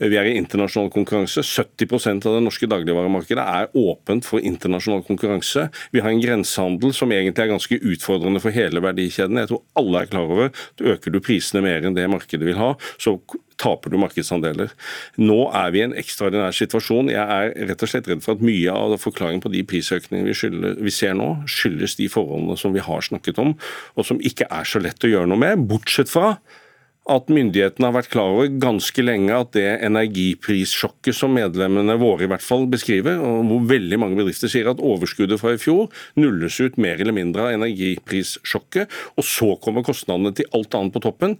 [0.00, 1.44] Vi er i internasjonal konkurranse.
[1.44, 5.68] 70% av det norske dagligvaremarkedet er åpent for internasjonal konkurranse.
[5.92, 9.44] Vi har en grensehandel som egentlig er ganske utfordrende for hele verdikjeden.
[9.44, 12.46] Jeg tror alle er klar over at øker du prisene prisene mer enn det markedet
[12.46, 13.18] vil ha, så
[13.62, 14.72] taper du markedsandeler.
[15.20, 17.10] Nå er vi i en ekstraordinær situasjon.
[17.12, 20.38] Jeg er rett og slett redd for at mye av forklaringen på de prisøkningene vi,
[20.38, 23.54] skylder, vi, ser nå, skyldes de forholdene som vi har snakket om,
[23.94, 25.66] og som ikke er så lett å gjøre noe med.
[25.70, 26.36] Bortsett fra
[27.10, 32.30] at myndighetene har vært klar over ganske lenge at det energiprissjokket som medlemmene våre i
[32.30, 36.60] hvert fall beskriver, og hvor veldig mange bedrifter sier at overskuddet fra i fjor nulles
[36.62, 41.38] ut mer eller mindre av energiprissjokket, og så kommer kostnadene til alt annet på toppen,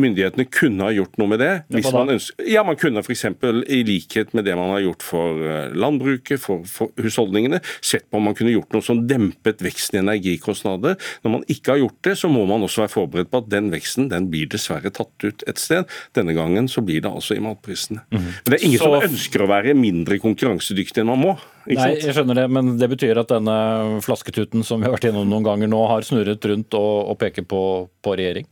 [0.00, 1.52] myndighetene kunne ha gjort noe med det.
[1.72, 3.24] Hvis man, ønsker, ja, man kunne f.eks.
[3.24, 8.18] i likhet med det man har gjort for eh, landbruket, for, for, husholdningene, sett på
[8.18, 10.98] om man kunne gjort noe som dempet veksten i energikostnader.
[11.24, 13.70] Når man ikke har gjort det, så må man også være forberedt på at den
[13.74, 15.88] veksten den blir dessverre tatt ut et sted.
[16.16, 18.02] Denne gangen så blir det altså i matprisene.
[18.10, 18.32] Mm -hmm.
[18.44, 18.84] Men det er ingen så...
[18.84, 21.36] som ønsker å være mindre konkurransedyktig enn man må.
[21.64, 25.30] Nei, jeg skjønner det, men det betyr at denne flasketuten som vi har vært innom
[25.30, 28.44] noen ganger nå, har snurret rundt og, og peker på, på regjering?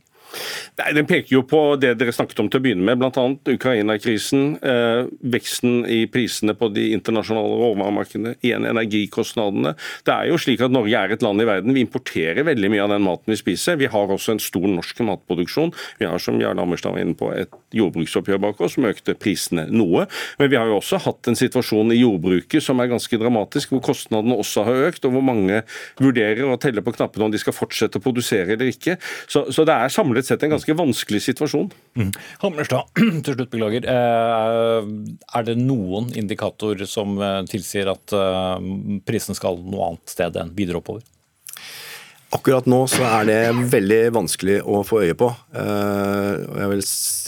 [0.79, 3.25] Nei, Den peker jo på det dere snakket om til å begynne med, bl.a.
[3.53, 4.45] Ukraina-krisen.
[4.63, 9.75] Eh, veksten i prisene på de internasjonale råvaremarkedene, igjen energikostnadene.
[10.07, 11.75] Det er jo slik at Norge er et land i verden.
[11.75, 13.79] Vi importerer veldig mye av den maten vi spiser.
[13.81, 15.73] Vi har også en stor norsk matproduksjon.
[15.99, 19.67] Vi har som Jarle Ammerstad var inne på, et jordbruksoppgjør bak oss som økte prisene
[19.73, 20.05] noe.
[20.39, 23.83] Men vi har jo også hatt en situasjon i jordbruket som er ganske dramatisk, hvor
[23.89, 25.63] kostnadene også har økt, og hvor mange
[26.01, 28.97] vurderer å telle på knappene om de skal fortsette å produsere eller ikke.
[29.27, 31.71] Så, så det er samlet sett en ganske vanskelig situasjon.
[31.99, 32.11] Mm.
[32.43, 32.89] Hammerstad,
[33.25, 33.87] til slutt, beklager.
[33.89, 34.91] Eh,
[35.37, 38.69] er det noen indikator som eh, tilsier at eh,
[39.07, 41.05] prisen skal noe annet sted enn videre oppover?
[42.33, 45.27] Akkurat nå så er det veldig vanskelig å få øye på.
[45.53, 46.79] Jeg vil,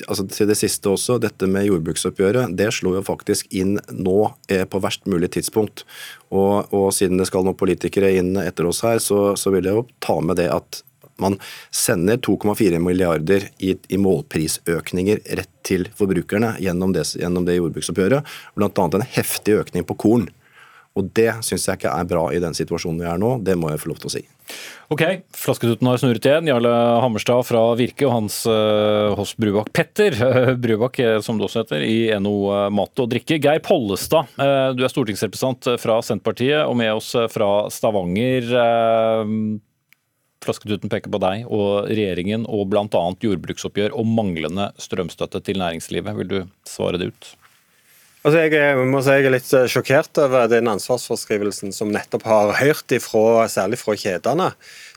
[0.08, 4.15] altså til det siste også, Dette med jordbruksoppgjøret det slår jo faktisk inn nå
[4.49, 5.86] på verst mulig tidspunkt.
[6.34, 9.77] Og, og siden det skal noen politikere inn etter oss her, så, så vil jeg
[9.77, 10.81] jo ta med det at
[11.21, 11.38] man
[11.71, 18.69] sender 2,4 milliarder i, i, målprisøkninger rett til forbrukerne gjennom det, gjennom det jordbruksoppgjøret, bl.a.
[18.86, 20.28] en heftig økning på korn.
[20.95, 23.67] Og Det syns jeg ikke er bra i den situasjonen vi er nå, det må
[23.71, 24.21] jeg få lov til å si.
[24.93, 25.01] Ok,
[25.36, 26.47] Flasketuten har snurret igjen.
[26.47, 26.71] Jarle
[27.04, 29.73] Hammerstad fra Virke og hans uh, hos Brubakk.
[29.75, 32.36] Petter uh, Brubakk, eh, som det også heter, i NO
[32.71, 33.41] Mat og Drikke.
[33.43, 38.54] Geir Pollestad, uh, du er stortingsrepresentant fra Senterpartiet og med oss fra Stavanger.
[40.45, 42.86] Flasketuten peker på deg og regjeringen og bl.a.
[43.25, 46.15] jordbruksoppgjør og manglende strømstøtte til næringslivet.
[46.21, 46.38] Vil du
[46.69, 47.34] svare det ut?
[48.25, 52.55] Altså jeg må si jeg er litt eh, sjokkert over den ansvarsforskrivelsen som nettopp har
[52.58, 54.47] hørt ifra, særlig fra kjedene,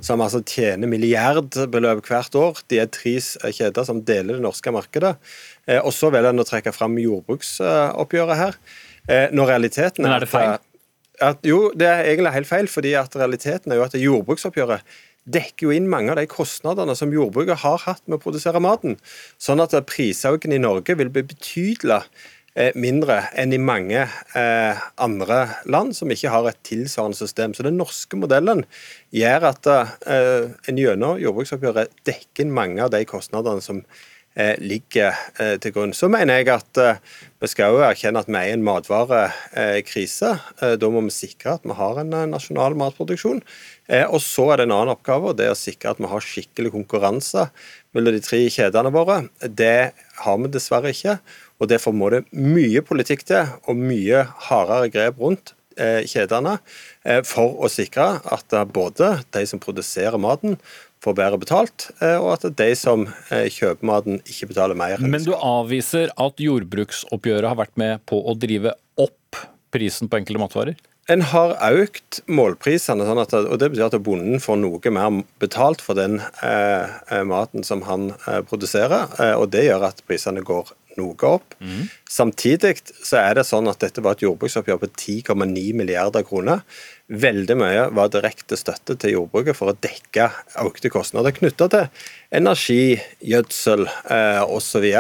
[0.01, 2.63] som altså tjener milliardbeløp hvert år.
[2.73, 5.19] De er tre kjeder som deler det norske markedet.
[5.69, 8.57] Eh, og så velger en å trekke fram jordbruksoppgjøret her.
[9.05, 10.57] Eh, når realiteten er Men er det feil?
[11.29, 12.73] At, jo, det er egentlig helt feil.
[12.73, 14.99] fordi at realiteten er jo at jordbruksoppgjøret
[15.33, 18.99] dekker jo inn mange av de kostnadene som jordbruket har hatt med å produsere maten.
[19.41, 22.01] Sånn at prisøkningen i Norge vil bli betydelig
[22.55, 27.55] eh, mindre enn i mange eh, andre land som ikke har et tilsvarende system.
[27.55, 28.65] Så den norske modellen
[29.15, 33.85] gjør at eh, en gjennom jordbruksoppgjøret dekker inn mange av de kostnadene som
[34.39, 35.17] ligger
[35.59, 35.91] til grunn.
[35.97, 36.79] Så mener jeg at
[37.43, 40.31] vi skal jo erkjenne at vi er i en matvarekrise.
[40.79, 43.41] Da må vi sikre at vi har en nasjonal matproduksjon.
[43.89, 46.11] Eh, og så er det en annen oppgave, og det er å sikre at vi
[46.11, 47.49] har skikkelig konkurranse
[47.97, 49.23] mellom de tre kjedene våre.
[49.41, 49.93] Det
[50.25, 51.19] har vi dessverre ikke.
[51.59, 56.59] og Derfor må det mye politikk til, og mye hardere grep rundt eh, kjedene
[57.05, 60.61] eh, for å sikre at både de som produserer maten,
[60.99, 64.99] får bedre betalt, og at de som kjøper maten, ikke betaler mer.
[64.99, 69.39] Men du avviser at jordbruksoppgjøret har vært med på å drive opp
[69.71, 70.81] prisen på enkelte matvarer?
[71.09, 75.81] En har økt målprisene, sånn at, og det betyr at bonden får noe mer betalt
[75.81, 79.09] for den eh, eh, maten som han eh, produserer.
[79.17, 81.57] Eh, og Det gjør at prisene går noe opp.
[81.63, 81.89] Mm.
[82.11, 86.61] Samtidig så er det sånn at dette var et jordbruksoppgjør på 10,9 milliarder kroner.
[87.09, 90.29] Veldig mye var direkte støtte til jordbruket for å dekke
[90.61, 92.05] økte kostnader knytta til
[92.37, 94.91] energi, gjødsel eh, osv.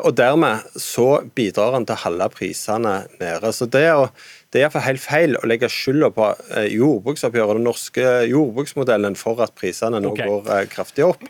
[0.00, 3.52] Og dermed så bidrar han til å holde prisene nede.
[3.56, 4.10] Så det å
[4.50, 6.30] det er iallfall helt feil å legge skylda på
[6.70, 10.28] jordbruksoppgjøret jordbruksoppgjøret, den norske jordbruksmodellen, for at prisene nå okay.
[10.28, 11.24] går eh, kraftig opp.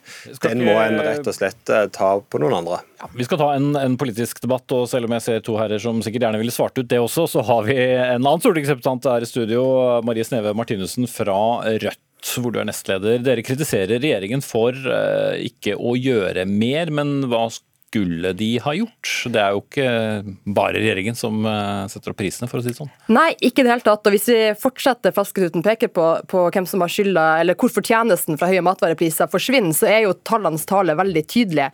[0.45, 2.81] Den må en rett og slett eh, ta på noen andre.
[3.01, 5.83] Ja, vi skal ta en, en, politisk debatt, og selv om jeg ser to herrer
[5.83, 9.25] som sikkert gjerne ville svart ut det også, så har vi en annen stortingsrepresentant her
[9.25, 9.65] i studio,
[10.07, 11.41] Marie Sneve Martinussen fra
[11.81, 12.07] Rødt
[12.37, 13.23] hvor du er nestleder.
[13.25, 14.77] Dere kritiserer regjeringen for
[15.41, 17.47] ikke å gjøre mer, men hva
[17.91, 19.11] skulle de ha gjort?
[19.35, 19.87] Det er jo ikke
[20.55, 22.91] bare regjeringen som eh, setter opp prisene, for å si det sånn.
[23.11, 24.07] Nei, ikke i det hele tatt.
[24.07, 28.39] Og hvis vi fortsetter Flasketuten peker på, på, hvem som har skylda, eller hvor fortjenesten
[28.39, 31.73] fra høye matvarepriser forsvinner, så er jo tallenes tale veldig tydelige.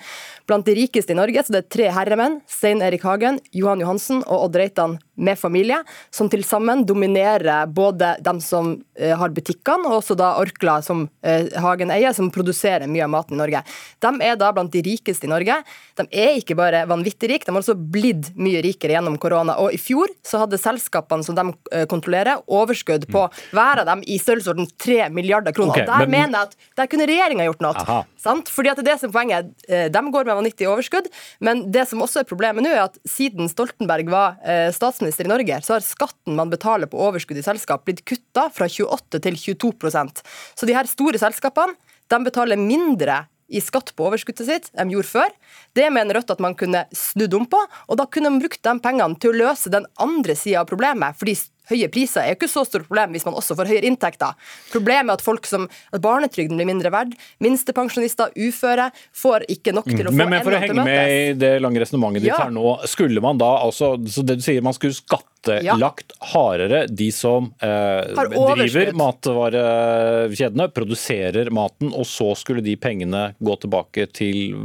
[0.48, 4.24] Blant de rikeste i Norge så det er tre herremenn, Stein Erik Hagen, Johan Johansen
[4.24, 9.88] og Odd Reitan med familie, som til sammen dominerer både dem som eh, har butikkene,
[9.88, 13.62] og også da Orkla, som eh, Hagen eier, som produserer mye av maten i Norge.
[14.05, 15.59] De er da blant de rikeste i Norge.
[15.96, 19.57] De er ikke bare vanvittig rike, de har også blitt mye rikere gjennom korona.
[19.62, 23.26] Og i fjor så hadde selskapene som de eh, kontrollerer, overskudd på
[23.57, 25.79] hver av dem i størrelsesorden 3 milliarder kroner.
[25.79, 26.16] Okay, og der men...
[26.20, 28.02] mener jeg at der kunne regjeringa gjort noe.
[28.20, 28.50] Sant?
[28.52, 29.48] Fordi at det er det som poenget.
[29.66, 31.07] De går med vanvittig overskudd,
[31.44, 34.35] men det som også er problemet nå, er at siden Stoltenberg var
[34.74, 38.51] statsminister statsminister i Norge, så har skatten man betaler på overskudd i selskap blitt kutta
[38.51, 40.23] fra 28 til 22%
[40.57, 41.77] Så de her store selskapene
[42.09, 45.31] de betaler mindre i skatt på overskuddet sitt enn de gjorde før.
[45.75, 48.75] Det mener Rødt at man kunne snudd om på, og da kunne man brukt de
[48.83, 51.14] pengene til å løse den andre sida av problemet.
[51.19, 51.37] fordi
[51.70, 54.37] høye priser er jo ikke så stort problem hvis man også får høyere inntekter.
[54.72, 59.90] Problemet er at folk som at barnetrygden blir mindre verd, minstepensjonister, uføre, får ikke nok
[59.90, 62.44] til å få men, men for å henge med i det lange resonnementet ditt ja.
[62.46, 66.29] her nå, skulle man da altså så det du sier man skulle skattelagt ja.
[66.33, 74.09] hardere de som eh, driver matvarekjedene, produserer maten, og så skulle de pengene gå tilbake
[74.16, 74.57] til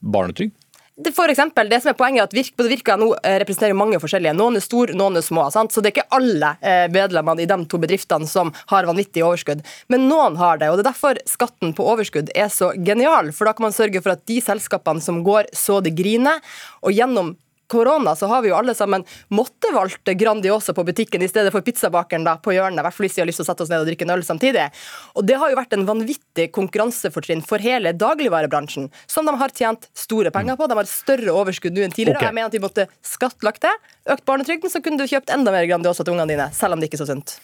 [0.00, 0.56] barnetrygd?
[1.04, 3.76] Det, for eksempel, det som er poenget er at Virk, både Virka nå eh, representerer
[3.78, 4.34] mange forskjellige.
[4.34, 5.44] Noen er store, noen er små.
[5.54, 5.70] Sant?
[5.70, 9.62] Så det er ikke alle eh, medlemmene i de to bedriftene som har vanvittig overskudd.
[9.94, 10.72] Men noen har det.
[10.72, 13.30] og Det er derfor skatten på overskudd er så genial.
[13.36, 16.42] For da kan man sørge for at de selskapene som går så det griner,
[16.82, 17.36] og gjennom
[17.68, 19.04] korona så har vi jo alle sammen
[19.34, 22.80] måtte valgt Grandiosa på butikken i stedet for pizzabakeren da, på hjørnet.
[22.80, 24.14] I hvert fall hvis vi har lyst til å sette oss ned og drikke en
[24.16, 24.68] øl samtidig.
[25.14, 29.90] Og Det har jo vært en vanvittig konkurransefortrinn for hele dagligvarebransjen, som de har tjent
[29.96, 30.68] store penger på.
[30.68, 32.18] De har større overskudd nå enn tidligere.
[32.18, 32.32] Okay.
[32.32, 33.74] Jeg mener at de måtte skattlagt det.
[34.08, 36.88] Økt barnetrygden, så kunne du kjøpt enda mer Grandiosa til ungene dine, selv om det
[36.88, 37.36] ikke er så sunt.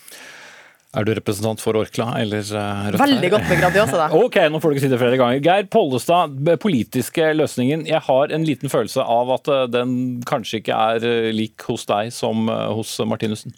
[0.94, 3.00] Er du representant for Orkla eller eh, Rødt?
[3.02, 4.06] Veldig godt med Grandiosa, da.
[4.24, 5.42] ok, nå får du ikke si det flere ganger.
[5.42, 7.82] Geir Pollestad, politiske løsningen.
[7.90, 11.88] Jeg har en liten følelse av at eh, den kanskje ikke er eh, lik hos
[11.90, 13.56] deg som hos Martinussen.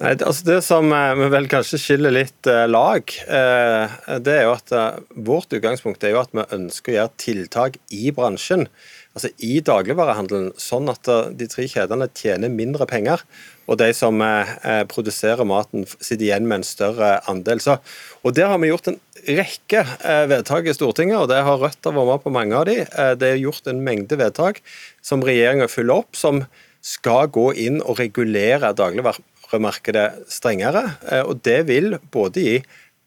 [0.00, 4.72] Nei, altså Det som vi vel kanskje skiller litt lag, det er jo at
[5.14, 8.66] vårt utgangspunkt er jo at vi ønsker å gjøre tiltak i bransjen
[9.14, 11.06] altså i dagligvarehandelen, sånn at
[11.38, 13.22] de tre kjedene tjener mindre penger
[13.64, 17.62] og de som eh, eh, produserer maten, sitter igjen med en større andel.
[17.62, 17.78] Så,
[18.22, 21.80] og Der har vi gjort en rekke eh, vedtak i Stortinget, og det har Rødt
[21.84, 22.82] vært med på mange av de.
[23.20, 24.60] Det er gjort en mengde vedtak
[25.04, 26.44] som regjeringa følger opp, som
[26.84, 30.84] skal gå inn og regulere dagligvaremarkedet strengere.
[31.24, 32.56] Og Det vil både gi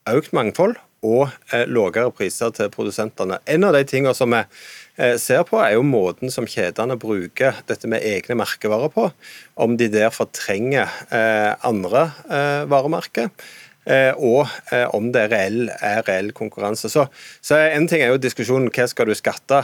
[0.10, 1.30] økt mangfold og
[1.70, 3.38] lavere priser til produsentene.
[3.46, 4.44] En av de tingene som Eh,
[5.22, 9.08] ser på, er jo måten som kjedene bruker dette med egne merkevarer på.
[9.62, 13.32] Om de der fortrenger eh, andre eh, varemerker.
[14.20, 14.50] Og
[14.92, 16.90] om det er reell, er reell konkurranse.
[16.92, 17.06] Så,
[17.40, 19.62] så, En ting er jo diskusjonen hva skal du skatte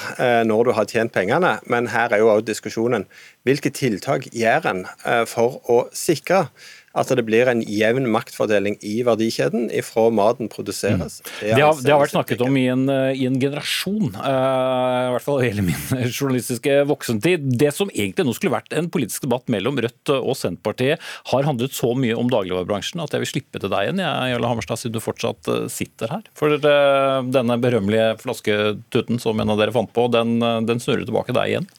[0.48, 3.04] når du har tjent pengene, men her er jo også diskusjonen
[3.44, 4.86] hvilke tiltak gjør en
[5.28, 6.46] for å sikre
[6.94, 11.20] at det blir en jevn maktfordeling i verdikjeden ifra maten produseres.
[11.26, 11.32] Mm.
[11.42, 15.14] Det, har, det, har, vært snakket om i en, eh, i en generasjon, uh, i
[15.16, 15.80] hvert fall hele min
[16.18, 17.50] journalistiske voksentid.
[17.58, 21.02] Det som egentlig nå skulle vært en politisk debatt mellom Rødt og Senterpartiet,
[21.34, 24.84] har handlet så mye om dagligvarebransjen at jeg vil slippe til deg igjen, Jarle Hammerstad,
[24.84, 26.30] siden du fortsatt eh, sitter her.
[26.38, 31.34] For uh, denne berømmelige flasketuten som en av dere fant på, den, den snurrer tilbake
[31.34, 31.72] deg igjen.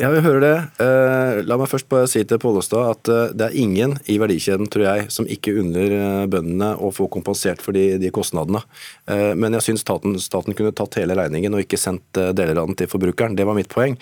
[0.00, 0.52] Ja, vi hører det.
[0.80, 4.70] Eh, la meg først bare si til Pollestad at eh, det er ingen i verdikjeden,
[4.72, 8.62] tror jeg, som ikke unner eh, bøndene å få kompensert for de, de kostnadene.
[9.10, 12.78] Men jeg syns staten, staten, kunne tatt hele regningen og ikke sendt deler av den
[12.78, 13.34] til forbrukeren.
[13.36, 13.96] Det var mitt poeng.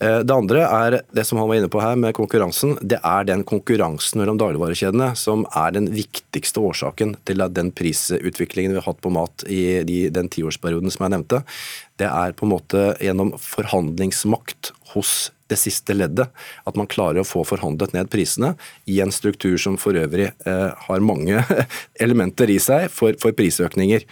[0.00, 2.78] Det andre er det som han var inne på her med konkurransen.
[2.80, 8.80] Det er den konkurransen mellom dagligvarekjedene som er den viktigste årsaken til den prisutviklingen vi
[8.80, 11.44] har hatt på mat i de, den tiårsperioden som jeg nevnte.
[12.00, 16.30] Det er på en måte gjennom forhandlingsmakt hos det siste leddet.
[16.64, 18.54] At man klarer å få forhandlet ned prisene
[18.90, 21.42] i en struktur som for øvrig eh, har mange
[22.04, 24.06] elementer i seg for, for prisøkninger.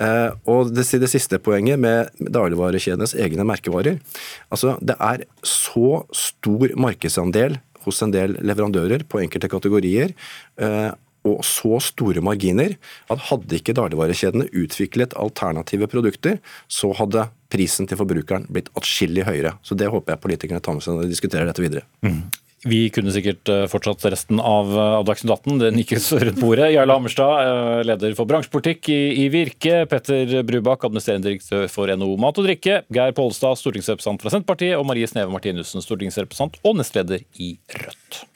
[0.00, 4.00] Eh, og det, det siste poenget med dagligvarekjedenes egne merkevarer.
[4.48, 10.16] Altså, det er så stor markedsandel hos en del leverandører på enkelte kategorier.
[10.60, 10.90] Eh,
[11.28, 12.76] og så store marginer
[13.12, 19.56] at hadde ikke dagligvarekjedene utviklet alternative produkter, så hadde prisen til forbrukeren blitt atskillig høyere.
[19.62, 21.84] Så Det håper jeg politikerne tar med seg når de diskuterer dette videre.
[22.06, 22.22] Mm.
[22.68, 25.60] Vi kunne sikkert eh, fortsatt resten av, eh, av Dagsnytt 18.
[25.62, 26.68] Det nikkes rundt bordet.
[26.74, 29.86] Jarle Hammerstad, eh, leder for bransjepolitikk i, i, Virke.
[29.88, 32.82] Petter Brubakk, administrerende direktør for NHO Mat og Drikke.
[32.92, 34.76] Geir Pollestad, stortingsrepresentant fra Senterpartiet.
[34.76, 38.26] Og Marie Sneve Martinussen, stortingsrepresentant og nestleder i Rødt.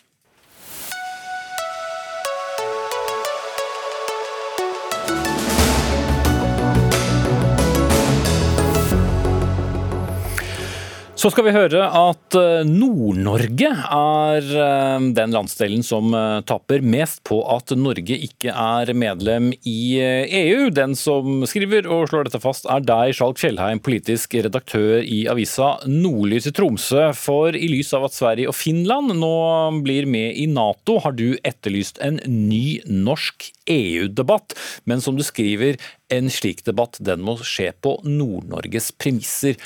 [11.24, 17.22] Så skal vi høre at eh, Nord-Norge er eh, den landsdelen som eh, taper mest
[17.24, 20.66] på at Norge ikke er medlem i EU.
[20.76, 25.70] Den som skriver og slår dette fast, er deg, Skjalg Fjellheim, politisk redaktør i avisa
[25.88, 27.06] Nordlys i Tromsø.
[27.16, 29.32] For i lys av at Sverige og Finland nå
[29.80, 34.58] blir med i Nato, har du etterlyst en ny norsk EU-debatt.
[34.84, 35.80] Men som du skriver,
[36.12, 39.56] en slik debatt den må skje på Nord-Norges premisser.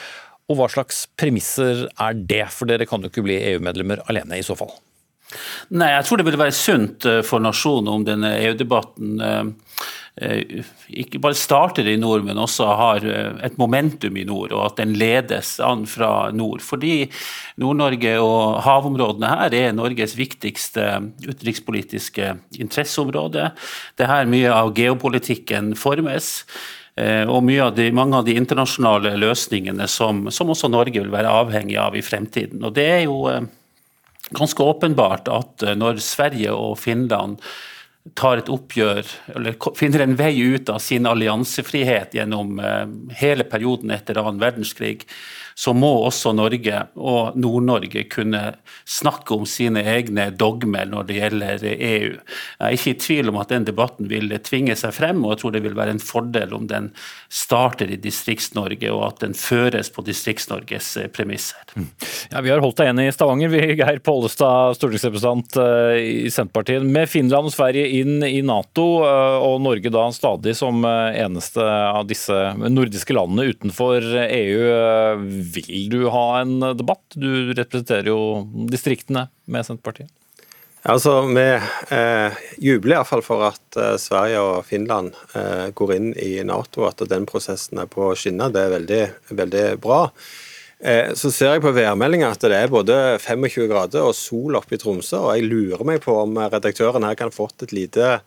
[0.48, 4.46] Og hva slags premisser er det, for dere kan jo ikke bli EU-medlemmer alene i
[4.46, 4.72] så fall?
[5.76, 9.50] Nei, jeg tror det ville være sunt eh, for nasjonen om denne EU-debatten eh,
[10.24, 10.62] eh,
[11.02, 13.04] ikke bare starter i nord, men også har
[13.44, 16.64] et momentum i nord, og at den ledes an fra nord.
[16.64, 17.10] Fordi
[17.60, 20.88] Nord-Norge og havområdene her er Norges viktigste
[21.26, 23.50] utenrikspolitiske interesseområde.
[24.00, 26.38] Det er her mye av geopolitikken formes.
[26.98, 31.30] Eh, og av de, mange av de internasjonale løsningene som, som, også Norge vil være
[31.30, 32.64] avhengig av i fremtiden.
[32.64, 33.46] Og Det er jo eh,
[34.34, 37.38] ganske åpenbart at eh, når Sverige og Finland
[38.16, 39.04] tar et oppgjør,
[39.36, 42.56] eller finner en vei ut av sin alliansefrihet gjennom
[43.18, 45.02] hele perioden etter annen verdenskrig,
[45.58, 48.42] så må også Norge og Nord-Norge kunne
[48.86, 52.12] snakke om sine egne dogmer når det gjelder EU.
[52.14, 55.40] Jeg er ikke i tvil om at den debatten vil tvinge seg frem, og jeg
[55.42, 56.92] tror det vil være en fordel om den
[57.26, 61.58] starter i Distrikts-Norge, og at den føres på Distrikts-Norges eh, premisser.
[61.74, 61.88] Mm.
[62.30, 66.86] Ja, vi har holdt deg igjen i Stavanger, vi, Geir Pollestad, stortingsrepresentant eh, i Senterpartiet.
[66.86, 72.06] Med Finland og Sverige inn i Nato, eh, og Norge da stadig som eneste av
[72.06, 77.04] disse nordiske landene utenfor EU vil du ha en debatt?
[77.14, 78.20] Du representerer jo
[78.70, 80.12] distriktene med Senterpartiet.
[80.88, 81.46] Altså, Vi
[81.96, 87.02] eh, jubler iallfall for at eh, Sverige og Finland eh, går inn i Nato, at
[87.10, 88.52] den prosessen er på skinner.
[88.54, 89.02] Det er veldig,
[89.40, 90.04] veldig bra.
[90.78, 94.76] Eh, så ser jeg på værmeldinga at det er både 25 grader og sol oppe
[94.76, 98.20] i Tromsø, og jeg lurer meg på om redaktøren her kan fått et lite,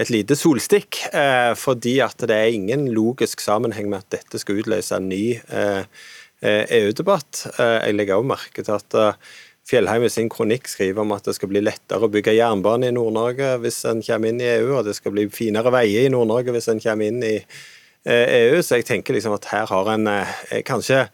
[0.00, 1.02] et lite solstikk.
[1.12, 5.36] Eh, fordi at det er ingen logisk sammenheng med at dette skal utløse en ny
[5.36, 5.84] eh,
[6.42, 7.44] EU-debatt.
[7.46, 9.34] Eh, e eh, jeg legger også merke til at eh,
[9.70, 12.94] Fjellheim i sin kronikk skriver om at det skal bli lettere å bygge jernbane i
[12.96, 16.56] Nord-Norge hvis en kommer inn i EU, og det skal bli finere veier i Nord-Norge
[16.56, 18.56] hvis en kommer inn i EU.
[18.56, 20.08] E Så jeg tenker liksom at her har en
[20.66, 21.04] kanskje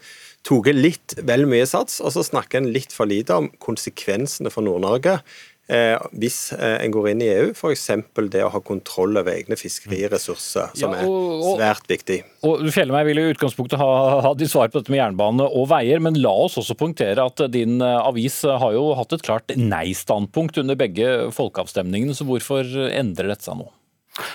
[0.46, 4.64] tatt litt vel mye sats, og så snakker en litt for lite om konsekvensene for
[4.64, 5.18] Nord-Norge
[5.66, 7.88] hvis eh, en går inn i EU, f.eks.
[8.30, 12.18] det å ha kontroll over egne fiskeriressurser, som ja, og, og, er svært viktig.
[12.46, 13.90] Og Fjellmeir vil i utgangspunktet ha,
[14.22, 17.42] ha ditt svar på dette med jernbane og veier, men la oss også poengtere at
[17.54, 23.34] din eh, avis har jo hatt et klart nei-standpunkt under begge folkeavstemningene, så hvorfor endrer
[23.34, 23.70] dette seg nå?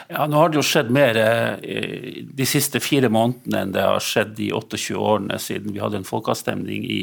[0.09, 4.03] Ja, Nå har det jo skjedd mer eh, de siste fire månedene enn det har
[4.03, 7.01] skjedd de 28 årene siden vi hadde en folkeavstemning i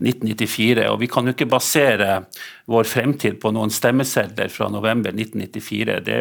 [0.00, 0.86] 1994.
[0.92, 2.22] Og vi kan jo ikke basere
[2.70, 5.98] vår fremtid på noen stemmesedler fra november 1994.
[6.06, 6.20] Det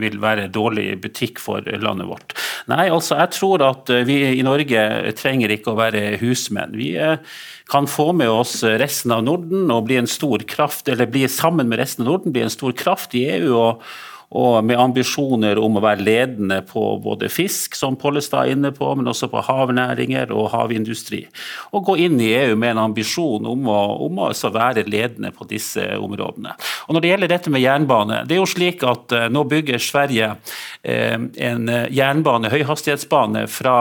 [0.00, 2.36] vil være dårlig butikk for landet vårt.
[2.72, 4.86] Nei, altså jeg tror at vi i Norge
[5.18, 6.72] trenger ikke å være husmenn.
[6.80, 7.20] Vi eh,
[7.68, 11.68] kan få med oss resten av Norden og bli en stor kraft, eller bli sammen
[11.68, 13.52] med resten av Norden, bli en stor kraft i EU.
[13.60, 13.86] og
[14.34, 18.88] og med ambisjoner om å være ledende på både fisk, som Pollestad er inne på,
[18.98, 21.22] men også på havnæringer og havindustri.
[21.70, 25.30] Og gå inn i EU med en ambisjon om å, om å altså være ledende
[25.34, 26.56] på disse områdene.
[26.88, 29.82] Og Når det gjelder dette med jernbane, det er jo slik at uh, nå bygger
[29.82, 33.76] Sverige uh, en jernbane, høyhastighetsbane fra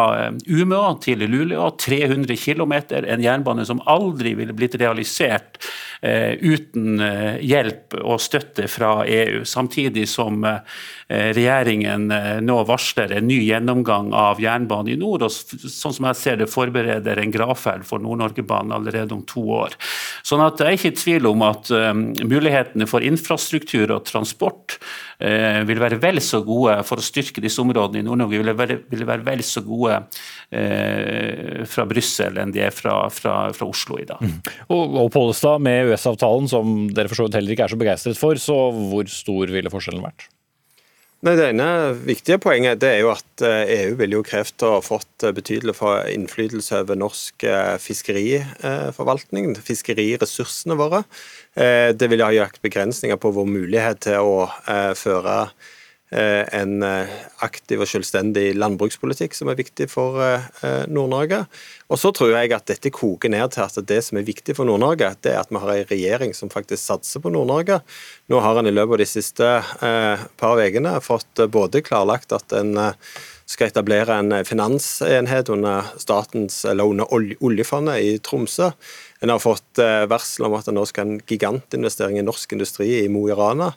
[0.45, 5.57] Umeå til Luleå, 300 km, en jernbane som aldri ville blitt realisert
[6.03, 6.99] uten
[7.39, 9.43] hjelp og støtte fra EU.
[9.47, 10.43] Samtidig som
[11.07, 12.09] regjeringen
[12.43, 16.49] nå varsler en ny gjennomgang av jernbanen i nord, og sånn som jeg ser det
[16.51, 19.77] forbereder en gravferd for Nord-Norgebanen allerede om to år.
[20.27, 24.79] Sånn at Jeg er ikke tvil om at mulighetene for infrastruktur og transport
[25.23, 29.05] vil være vel så gode for å styrke disse områdene i Nord-Norge, vil være, vil
[29.07, 29.99] vel så gode
[30.51, 34.21] eh, fra Brussel enn de er fra, fra, fra Oslo i dag.
[34.23, 34.35] Mm.
[34.73, 38.19] Og, og Pollestad, med EØS-avtalen, som dere for så vidt heller ikke er så begeistret
[38.19, 40.27] for, så hvor stor ville forskjellen vært?
[41.23, 41.67] Nei, Det ene
[42.03, 45.77] viktige poenget det er jo at EU eh, e ville jo krevd å fått betydelig
[45.77, 51.06] betydelig innflytelse over norsk eh, fiskeriforvaltning, fiskeriressursene våre.
[51.53, 54.49] Det ville ha gjort begrensninger på vår mulighet til å
[54.97, 55.72] føre Eh,
[56.13, 57.11] en eh,
[57.45, 61.43] aktiv og selvstendig landbrukspolitikk som er viktig for eh, Nord-Norge.
[61.89, 64.70] Og så tror jeg at dette koker ned til at det som er viktig for
[64.70, 67.82] Nord-Norge, det er at vi har en regjering som faktisk satser på Nord-Norge.
[68.32, 69.51] Nå har en i løpet av de siste
[70.39, 72.78] par ukene fått både klarlagt at en
[73.49, 77.11] skal etablere en finansenhet under, statens, eller under
[77.43, 78.72] oljefondet i Tromsø.
[79.24, 82.89] En har fått eh, varsel om at det nå skal en gigantinvestering i norsk industri
[83.05, 83.69] i Mo i Rana.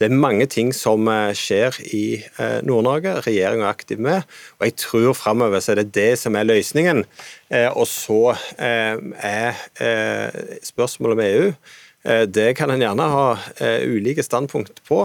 [0.00, 2.04] Det er mange ting som eh, skjer i
[2.40, 3.18] eh, Nord-Norge.
[3.26, 4.24] Regjeringa er aktiv med.
[4.56, 7.04] Og jeg tror framover så er det det som er løsningen.
[7.76, 9.58] Og så er
[10.64, 11.50] spørsmålet med EU
[12.34, 13.26] det kan en gjerne ha
[13.86, 14.98] ulike standpunkt på.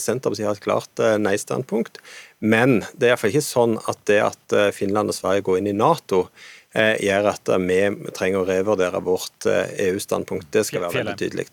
[0.00, 2.00] Senterpartiet har et klart nei-standpunkt.
[2.44, 5.76] Men det er iallfall ikke sånn at det at Finland og Sverige går inn i
[5.76, 6.26] Nato,
[6.74, 7.78] gjør at vi
[8.16, 10.50] trenger å revurdere vårt eh, EU-standpunkt.
[10.54, 11.46] Det skal være veldig tydelig.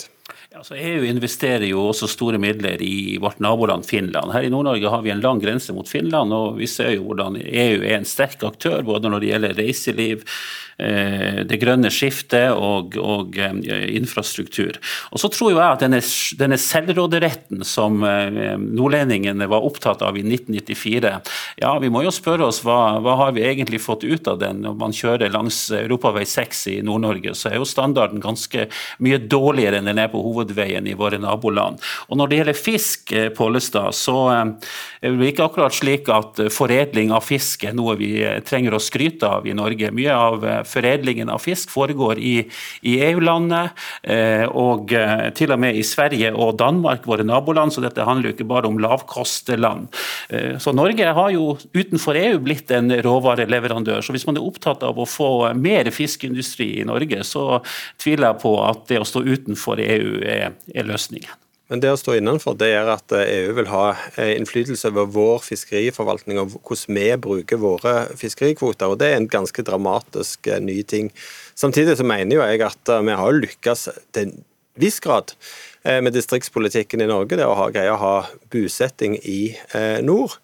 [0.52, 4.34] Altså EU investerer jo også store midler i vårt naboland Finland.
[4.36, 7.38] Her i Nord-Norge har vi en lang grense mot Finland, og vi ser jo hvordan
[7.40, 10.26] EU er en sterk aktør både når det gjelder reiseliv,
[10.82, 14.80] Eh, det grønne skiftet og, og eh, infrastruktur.
[15.14, 16.00] Og så tror jeg at denne,
[16.40, 21.12] denne selvråderetten som eh, nordlendingene var opptatt av i 1994,
[21.62, 24.64] ja, vi må jo spørre oss hva, hva har vi egentlig fått ut av den
[24.66, 28.66] når man kjører langs Europavei 6 i Nord-Norge, så er jo standarden ganske
[29.06, 31.82] mye dårligere enn den er på hovedveien i våre naboland.
[32.10, 37.26] Og når det gjelder fisk, Pollestad, så er det ikke akkurat slik at foredling av
[37.26, 38.14] fisk er noe vi
[38.48, 39.92] trenger å skryte av i Norge.
[39.96, 42.36] Mye av foredlingen av fisk foregår i,
[42.88, 47.84] i EU-landet, eh, og eh, til og med i Sverige og Danmark, våre naboland, så
[47.84, 49.90] dette handler jo ikke bare om lavkostland.
[50.30, 54.02] Eh, så Norge har jo utenfor EU blitt en råvareleverandør.
[54.06, 57.62] Så hvis man er opptatt av å få mer fiskeindustri i Norge, så
[58.02, 61.42] tviler jeg på at det å stå utenfor EU er, er løsningen.
[61.72, 63.84] Men det å stå innenfor det gjør at EU eh, vil ha
[64.20, 68.92] eh, innflytelse over vår fiskeriforvaltning og hvordan vi bruker våre fiskerikvoter.
[68.92, 71.14] og Det er en ganske dramatisk eh, ny ting.
[71.56, 74.36] Samtidig så mener jo jeg at vi har lykkes til en
[74.82, 75.32] viss grad
[75.84, 77.38] med distriktspolitikken i Norge.
[77.40, 78.14] Det å ha, greie å ha
[78.54, 79.54] bosetting i
[80.06, 80.38] nord.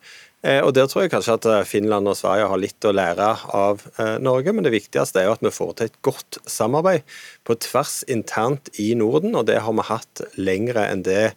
[0.45, 3.29] Eh, og Der tror jeg kanskje at eh, Finland og Sverige har litt å lære
[3.57, 7.07] av eh, Norge, men det viktigste er jo at vi får til et godt samarbeid
[7.47, 11.31] på tvers internt i Norden, og det har vi hatt lengre enn det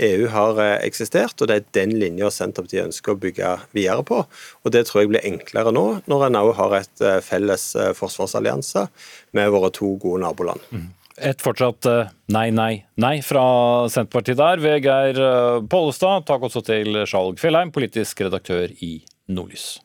[0.00, 4.24] EU har eksistert, og det er den linja Senterpartiet ønsker å bygge videre på.
[4.64, 7.64] Og Det tror jeg blir enklere nå, når en òg har et felles
[7.96, 8.90] forsvarsallianse
[9.36, 10.60] med våre to gode naboland.
[10.68, 10.90] Mm.
[11.16, 13.46] Et fortsatt eh, nei, nei, nei fra
[13.92, 14.60] Senterpartiet der.
[14.64, 16.26] Ved Geir eh, Pollestad.
[16.28, 18.98] Takk også til Skjalg Fjellheim, politisk redaktør i
[19.32, 19.76] Nordlys.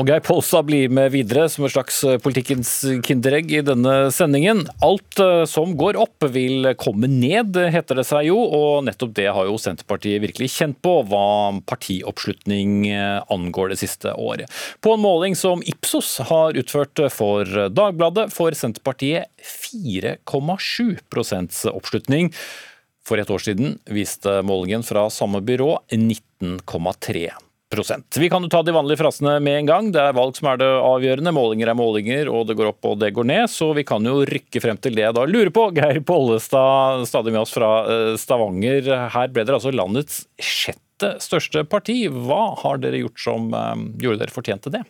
[0.00, 2.70] Og Geir Polstad blir med videre som et slags eh, politikkens
[3.04, 4.62] kinderegg i denne sendingen.
[4.86, 9.26] Alt eh, som går opp vil komme ned, heter det seg jo, og nettopp det
[9.28, 14.48] har jo Senterpartiet virkelig kjent på hva partioppslutning eh, angår det siste året.
[14.80, 22.32] På en måling som Ipsos har utført for Dagbladet, får Senterpartiet 4,7% oppslutning.
[23.04, 27.49] For et år siden viste målingen fra samme byrå 19,3
[28.18, 29.90] vi kan jo ta de vanlige frasene med en gang.
[29.94, 31.30] Det er valg som er det avgjørende.
[31.30, 33.46] Målinger er målinger, og det går opp og det går ned.
[33.52, 35.68] Så vi kan jo rykke frem til det jeg da lurer på.
[35.76, 38.90] Geir Pollestad, stadig med oss fra eh, Stavanger.
[39.14, 42.00] Her ble dere altså landets sjette største parti.
[42.10, 44.82] Hva har dere gjort som eh, gjorde dere fortjente det?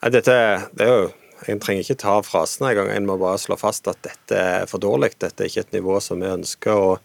[0.00, 0.38] Nei, dette,
[0.72, 1.10] det er jo
[1.52, 4.80] en trenger ikke ta frasene engang, en må bare slå fast at dette er for
[4.80, 5.12] dårlig.
[5.20, 6.96] Dette er ikke et nivå som vi ønsker å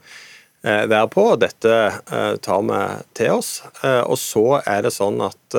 [0.67, 1.23] være på.
[1.39, 2.81] Dette eh, tar vi
[3.17, 3.61] til oss.
[3.83, 5.57] Eh, og så er det sånn at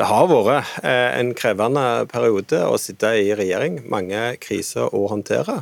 [0.00, 3.82] det har vært en krevende periode å sitte i regjering.
[3.92, 5.58] Mange kriser å håndtere.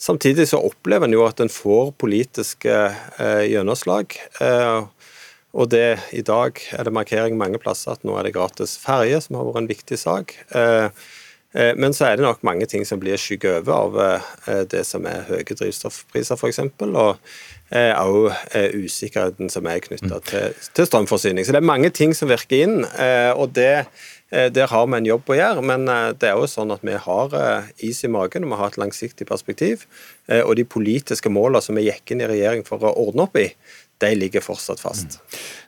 [0.00, 2.78] Samtidig så opplever en jo at en får politiske
[3.44, 4.16] gjennomslag.
[5.52, 9.20] Og det, I dag er det markering mange plasser at nå er det gratis ferje,
[9.20, 10.32] som har vært en viktig sak.
[11.52, 15.28] Men så er det nok mange ting som blir skygget over av det som er
[15.28, 16.64] høye drivstoffpriser, f.eks.
[16.88, 17.20] Og
[17.74, 18.32] òg
[18.78, 21.46] usikkerheten som er knytta til, til strømforsyning.
[21.46, 22.84] Så det er mange ting som virker inn.
[23.34, 23.86] og det
[24.34, 25.84] der har vi en jobb å gjøre, men
[26.18, 27.34] det er jo sånn at vi har
[27.86, 29.84] is i magen og vi har et langsiktig perspektiv.
[30.26, 33.46] Og de politiske målene som vi gikk inn i regjering for å ordne opp i,
[34.02, 35.18] de ligger fortsatt fast.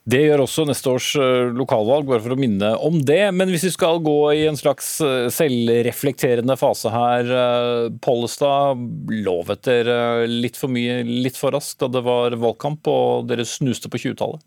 [0.07, 3.23] Det gjør også neste års eh, lokalvalg, bare for å minne om det.
[3.35, 8.83] Men hvis vi skal gå i en slags eh, selvreflekterende fase her, eh, Pollestad
[9.27, 13.91] lovet dere litt for mye litt for raskt da det var valgkamp og dere snuste
[13.93, 14.45] på 20-tallet?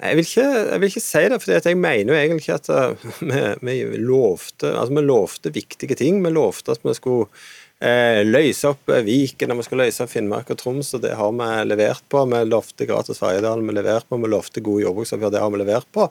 [0.00, 3.02] Jeg vil, ikke, jeg vil, ikke, si det, for jeg mener jo egentlig ikke at
[3.68, 6.22] vi, vi, lovte, altså vi lovte viktige ting.
[6.24, 7.28] Vi lovte at vi skulle
[7.80, 11.30] løse opp eh, Viken, og vi skal løse opp Finnmark og Troms, og det har
[11.32, 12.24] vi levert på.
[12.28, 14.18] Vi lovte gratis Ferjedalen, vi leverte på.
[14.20, 16.10] Vi lovte gode jordbruksoppgjør, det har vi levert på.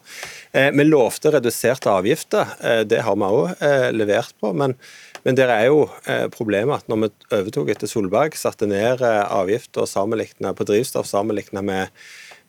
[0.52, 4.54] Eh, vi lovte reduserte avgifter, eh, det har vi òg eh, levert på.
[4.54, 4.78] men
[5.24, 9.84] men det er jo eh, problemet at når vi overtok etter Solberg, satte ned avgifter
[10.56, 11.92] på drivstoff sammenlignet med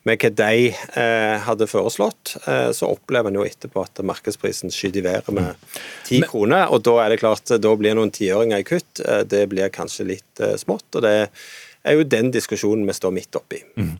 [0.07, 5.01] med hva de eh, hadde foreslått, eh, så opplever en jo etterpå at markedsprisen skyter
[5.01, 5.67] i været med
[6.07, 6.71] ti kroner.
[6.73, 9.03] Og da er det klart, da blir noen tiåringer i kutt.
[9.05, 10.87] Eh, det blir kanskje litt eh, smått.
[10.95, 11.29] og det er
[11.97, 13.63] jo den diskusjonen vi står midt oppi.
[13.79, 13.95] Mm.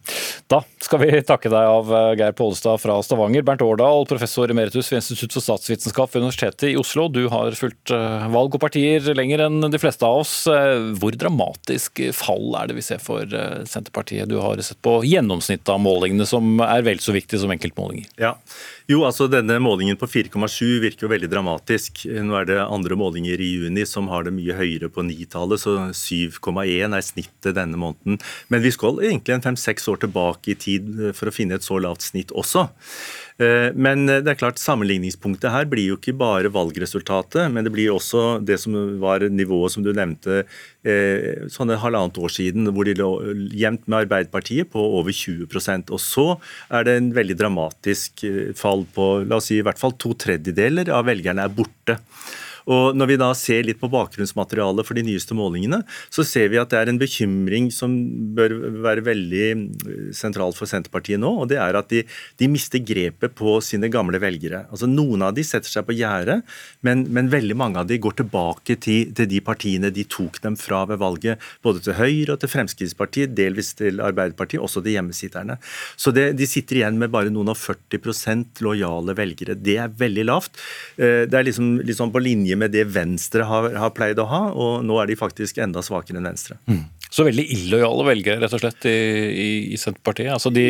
[0.52, 3.46] Da skal vi takke deg av eh, Geir Pålestad fra Stavanger.
[3.48, 7.08] Bernt Årdal, professor emeritus ved Institutt for statsvitenskap ved Universitetet i Oslo.
[7.10, 10.36] Du har fulgt eh, valg og partier lenger enn de fleste av oss.
[10.52, 13.26] Eh, hvor dramatisk fall er det vi ser for
[13.70, 14.30] Senterpartiet?
[14.30, 18.12] Du har sett på gjennomsnittet av målingene, som er vel så viktig som enkeltmålinger.
[18.22, 18.36] Ja,
[18.90, 22.04] jo, altså Denne målingen på 4,7 virker jo veldig dramatisk.
[22.10, 25.78] Nå er det andre målinger i juni som har det mye høyere på 9-tallet, så
[25.94, 28.20] 7,1 er snittet denne måneden.
[28.50, 31.80] Men vi skal egentlig en fem-seks år tilbake i tid for å finne et så
[31.82, 32.68] lavt snitt også.
[33.40, 37.94] Eh, men det er klart sammenligningspunktet her blir jo ikke bare valgresultatet, men det blir
[37.94, 42.88] også det som var nivået som du nevnte eh, sånn et halvannet år siden, hvor
[42.88, 43.12] de lå
[43.56, 46.28] jevnt med Arbeiderpartiet på over 20% Og så
[46.74, 50.14] er det en veldig dramatisk eh, fall på la oss si i hvert fall to
[50.20, 52.00] tredjedeler av velgerne er borte.
[52.70, 55.82] Og Når vi da ser litt på bakgrunnsmaterialet for de nyeste målingene,
[56.14, 57.94] så ser vi at det er en bekymring som
[58.38, 58.54] bør
[58.84, 61.32] være veldig eh, sentralt for Senterpartiet nå.
[61.42, 62.04] og det er at de,
[62.40, 64.66] de mister grepet på sine gamle velgere.
[64.70, 66.42] Altså Noen av de setter seg på gjerdet,
[66.86, 70.58] men, men, veldig mange av de går tilbake til, til, de partiene de tok dem
[70.60, 71.42] fra ved valget.
[71.64, 75.58] Både til Høyre og til Fremskrittspartiet, delvis til Arbeiderpartiet, også til hjemmesitterne.
[75.96, 79.56] Så det, de sitter igjen med bare noen og 40% lojale velgere.
[79.56, 80.60] Det er veldig lavt.
[80.98, 84.28] Eh, det er liksom, liksom på linje linje med det Venstre har, har, pleid å
[84.28, 86.58] ha, og nå er de faktisk enda svakere enn Venstre.
[86.68, 86.84] Mm.
[87.12, 90.30] Så veldig illojale velgere rett og slett i, i, Senterpartiet.
[90.32, 90.64] Altså de,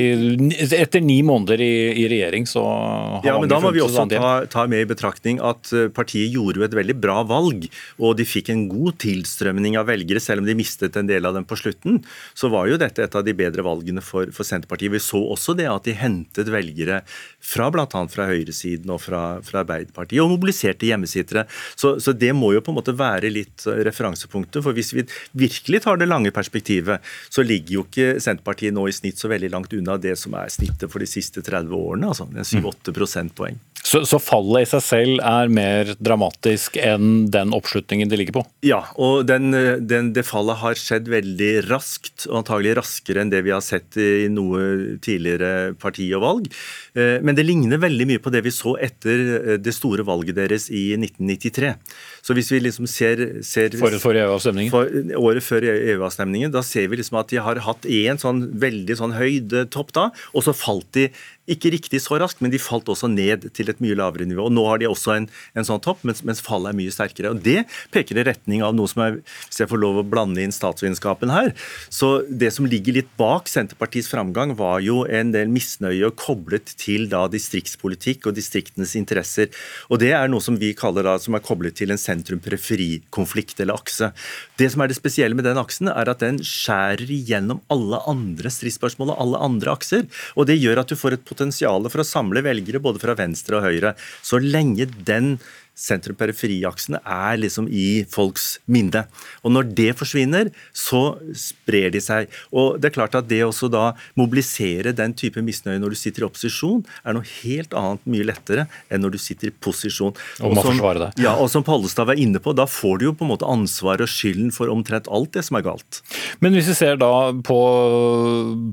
[0.74, 4.32] etter ni måneder i, i regjering så har Ja, men Da må vi også ta,
[4.50, 7.68] ta, med i betraktning at eh, partiet gjorde jo et veldig bra valg.
[8.02, 11.38] Og de fikk en god tilstrømning av velgere, selv om de mistet en del av
[11.38, 12.02] dem på slutten.
[12.34, 14.96] Så var jo dette et av de bedre valgene for, for Senterpartiet.
[14.96, 17.04] Vi så også det at de hentet velgere
[17.38, 17.86] fra bl.a.
[17.86, 21.46] fra høyresiden og fra, fra Arbeiderpartiet, og mobiliserte hjemmesittere.
[21.76, 24.64] Så, så, det må jo på en måte være litt referansepunktet.
[24.66, 25.06] For hvis vi
[25.38, 29.52] virkelig tar det lange perspektivet, så ligger jo ikke Senterpartiet nå i snitt så veldig
[29.54, 33.60] langt unna det som er snittet for de siste 30 årene, altså 7-8 prosentpoeng.
[33.82, 38.44] Så, så, fallet i seg selv er mer dramatisk enn den oppslutningen de ligger på?
[38.66, 39.50] Ja, og den,
[39.90, 43.98] den, det fallet har skjedd veldig raskt, og antagelig raskere enn det vi har sett
[43.98, 46.52] i noe tidligere parti og valg.
[46.94, 50.38] Eh, men det ligner veldig mye på det vi så etter eh, det store valget
[50.38, 51.74] deres i 1993.
[52.22, 54.72] Så hvis vi liksom ser, ser Forut for EU-avstemningen?
[54.72, 56.12] For, året før EU-avstemningen.
[56.52, 60.46] Da ser vi liksom at de har hatt en sånn veldig sånn høydetopp da, og
[60.46, 61.10] så falt de
[61.54, 64.48] ikke riktig så raskt, men de falt også ned til et mye lavere nivå.
[64.48, 65.28] Og Nå har de også en,
[65.58, 67.34] en sånn topp, mens, mens, fallet er mye sterkere.
[67.34, 70.42] Og Det peker i retning av noe som er, hvis jeg får lov å blande
[70.44, 71.52] inn statsvitenskapen her,
[71.92, 77.08] så det som ligger litt bak Senterpartiets framgang, var jo en del misnøye koblet til
[77.12, 79.52] da distriktspolitikk og distriktenes interesser.
[79.90, 83.78] Og Det er noe som vi kaller da, som er koblet til en sentrum-periferi-konflikt eller
[83.78, 84.12] akse.
[84.58, 88.50] Det som er det spesielle med den aksen, er at den skjærer igjennom alle andre
[88.50, 90.08] stridsspørsmål og alle andre akser.
[90.36, 91.41] Og det gjør at du får et potensial
[91.90, 93.96] for å samle velgere både fra venstre og høyre.
[94.22, 95.40] Så lenge den
[95.82, 99.06] sentrum-periferiaksene er liksom i folks minne.
[99.42, 102.30] Og når det forsvinner, så sprer de seg.
[102.54, 106.26] Og det er klart at det også da mobilisere den type misnøye når du sitter
[106.26, 110.14] i opposisjon, er noe helt annet mye lettere enn når du sitter i posisjon.
[110.42, 111.12] Og, må som, det.
[111.24, 114.06] Ja, og som Pollestad var inne på, da får du jo på en måte ansvaret
[114.06, 116.02] og skylden for omtrent alt det som er galt.
[116.44, 117.60] Men hvis vi ser da på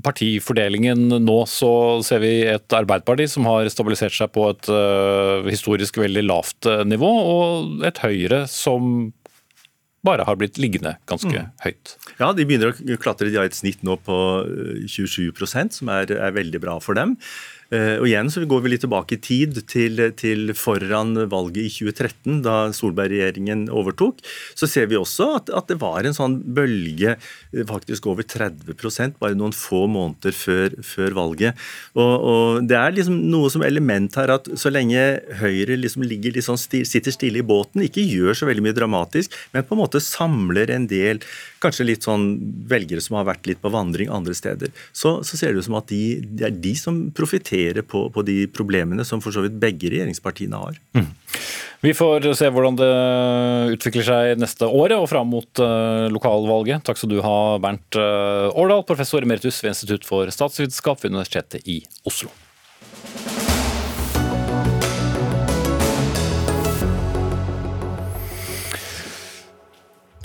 [0.05, 1.71] partifordelingen nå, så
[2.05, 6.83] ser vi et Arbeiderparti som har stabilisert seg på et uh, historisk veldig lavt uh,
[6.87, 9.09] nivå nivå, og et Høyre som
[10.05, 11.55] bare har blitt liggende ganske mm.
[11.65, 11.95] høyt.
[12.21, 13.27] Ja, de begynner å klatre.
[13.31, 14.17] De har et snitt nå på
[14.87, 17.17] 27% som er, er veldig bra for dem.
[17.69, 21.69] Eh, og igjen så går vi litt tilbake i tid, til, til foran valget i
[21.69, 24.23] 2013, da Solberg-regjeringen overtok.
[24.57, 27.15] Så ser vi også at, at, det var en sånn bølge,
[27.53, 31.67] eh, faktisk over 30% bare noen få måneder før, før valget.
[31.93, 34.99] Og, og, Det er liksom noe som element her at så lenge
[35.39, 39.35] Høyre liksom ligger litt sånn sitter stille i båten, ikke gjør så veldig mye dramatisk,
[39.53, 41.21] men på en måte samler en del
[41.63, 42.31] kanskje litt sånn
[42.69, 45.77] velgere som har vært litt på vandring andre steder, så, så ser det ut som
[45.79, 49.59] at de, det er de som profitterer på, på, de problemene som for så vidt
[49.61, 50.79] begge regjeringspartiene har.
[50.97, 51.09] Mm.
[51.79, 52.91] Vi får se hvordan det
[53.77, 56.83] utvikler seg neste året og fram mot uh, lokalvalget.
[56.87, 61.63] Takk skal du ha, Bernt uh, Årdal, professor emeritus ved Institutt for statsvitenskap ved Universitetet
[61.71, 61.79] i
[62.09, 62.33] Oslo.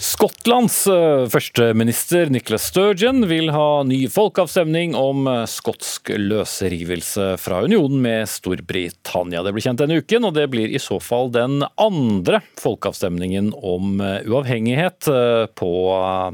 [0.04, 8.02] Skottlands eh, førsteminister Nicholas Sturgeon vil ha ny folkeavstemning om eh, skotsk løsrivelse fra unionen
[8.04, 9.40] med Storbritannia.
[9.46, 14.04] Det blir kjent denne uken, og det blir i så fall den andre folkeavstemningen om
[14.04, 15.08] eh, uavhengighet
[15.56, 15.72] på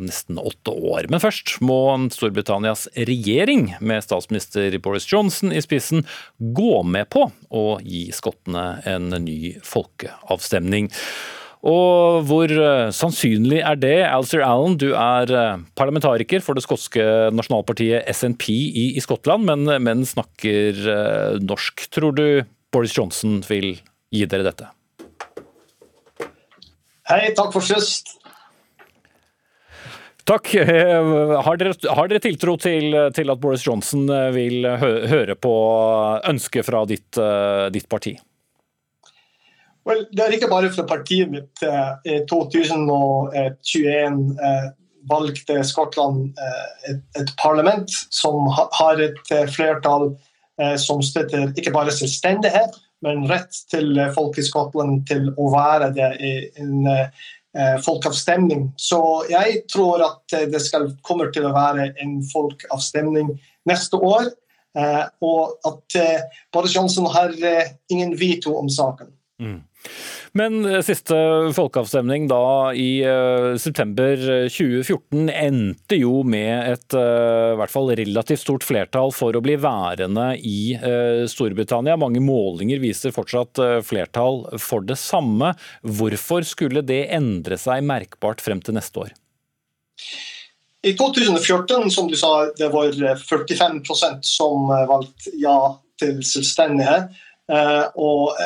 [0.02, 1.06] nesten åtte år.
[1.12, 6.02] Men først må Storbritannias regjering, med statsminister Boris Johnson i spissen,
[6.38, 10.90] gå med på å gi skottene en ny folkeavstemning.
[11.60, 13.96] Og hvor eh, sannsynlig er det?
[14.08, 17.02] Alistair Allen, du er eh, parlamentariker for det skotske
[17.36, 21.84] nasjonalpartiet SNP i, i Skottland, men, men, snakker eh, norsk.
[21.92, 22.24] Tror du
[22.72, 23.74] Boris Johnson vil
[24.08, 24.70] gi dere dette?
[27.10, 28.16] Hei, takk for sist.
[30.30, 30.46] Takk.
[30.54, 35.54] Har dere, har dere tiltro til, til, at Boris Johnson vil høre på
[36.30, 37.18] ønsket fra ditt,
[37.74, 38.14] ditt parti?
[39.88, 41.62] Well, det er ikke bare fra partiet mitt.
[42.04, 44.36] I 2021
[45.08, 50.10] valgte Skottland eh, et, parlament som har et eh, flertall
[50.60, 55.92] eh, som støtter ikke bare selvstendighet, men rett til folk i Skottland til å være
[55.96, 56.84] det i en
[57.80, 58.66] folkeavstemning.
[58.76, 59.00] Så
[59.32, 63.32] jeg tror at det skal, kommer til å være en folkeavstemning
[63.66, 64.28] neste år.
[65.24, 65.96] Og at
[66.52, 67.32] Boris Johnson har
[67.88, 69.08] ingen veto om saken.
[69.40, 69.64] Mm.
[70.32, 71.16] Men eh, siste
[71.56, 74.14] folkeavstemning da i uh, september
[74.46, 79.56] 2014 eh, endte jo med et i hvert fall relativt stort flertall for å bli
[79.60, 80.74] værende i
[81.30, 81.96] Storbritannia.
[82.00, 85.52] Mange målinger viser fortsatt flertall for det samme.
[85.82, 89.14] Hvorfor skulle det endre seg merkbart frem til neste år?
[90.86, 95.56] I 2014, som du sa, det var 45% som valgte ja
[96.00, 97.10] til selvstendighet.
[98.00, 98.36] Og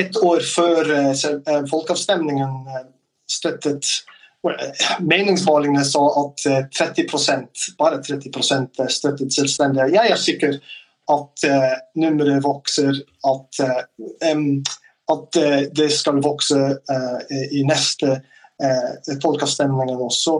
[0.00, 2.86] ett år før eh, eh, folkeavstemningen eh,
[3.30, 3.90] støttet
[5.02, 6.44] Meningsmålingene sa at
[6.78, 9.88] 30% bare 30 støttet selvstendige.
[9.96, 10.54] Jeg er sikker
[11.10, 11.46] at
[11.98, 13.60] nummeret vokser, at,
[15.10, 15.40] at
[15.74, 16.60] det skal vokse
[17.50, 18.20] i neste
[19.24, 20.36] folkeavstemningen også.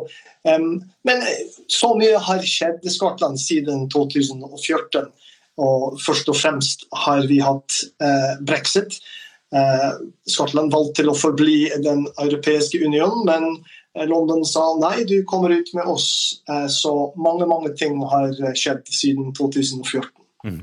[0.46, 1.26] Men
[1.66, 5.10] så mye har skjedd i Skottland siden 2014.
[5.58, 7.80] Og først og fremst har vi hatt
[8.46, 9.00] brexit.
[9.54, 9.92] Eh,
[10.28, 13.46] Skottland valgte til å forbli den europeiske unionen, men
[13.96, 16.08] eh, London sa nei, du kommer ut med oss.
[16.50, 20.10] Eh, så mange mange ting har skjedd siden 2014.
[20.44, 20.60] Mm.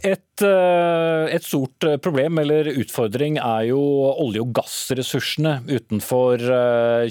[0.00, 3.80] Et, et, stort problem eller utfordring er jo
[4.22, 6.40] olje- og gassressursene utenfor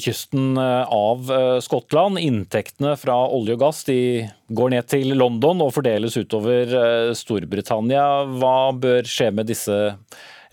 [0.01, 1.29] kysten av
[1.61, 2.17] Skottland.
[2.17, 6.73] Inntektene fra olje og gass går ned til London og fordeles utover
[7.13, 8.07] Storbritannia.
[8.41, 9.77] Hva bør skje med disse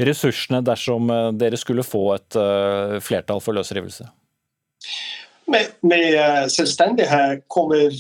[0.03, 4.09] ressursene dersom eh, dere skulle få et eh, flertall for løsrivelse?
[5.47, 7.93] Med, med eh, selvstendighet kommer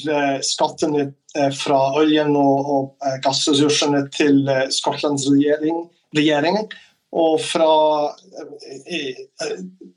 [0.42, 1.12] skattene
[1.53, 4.40] fra oljen og, og gassressursene til
[4.72, 5.82] Skottlands regjering,
[6.16, 6.57] regjering.
[7.16, 7.68] Og fra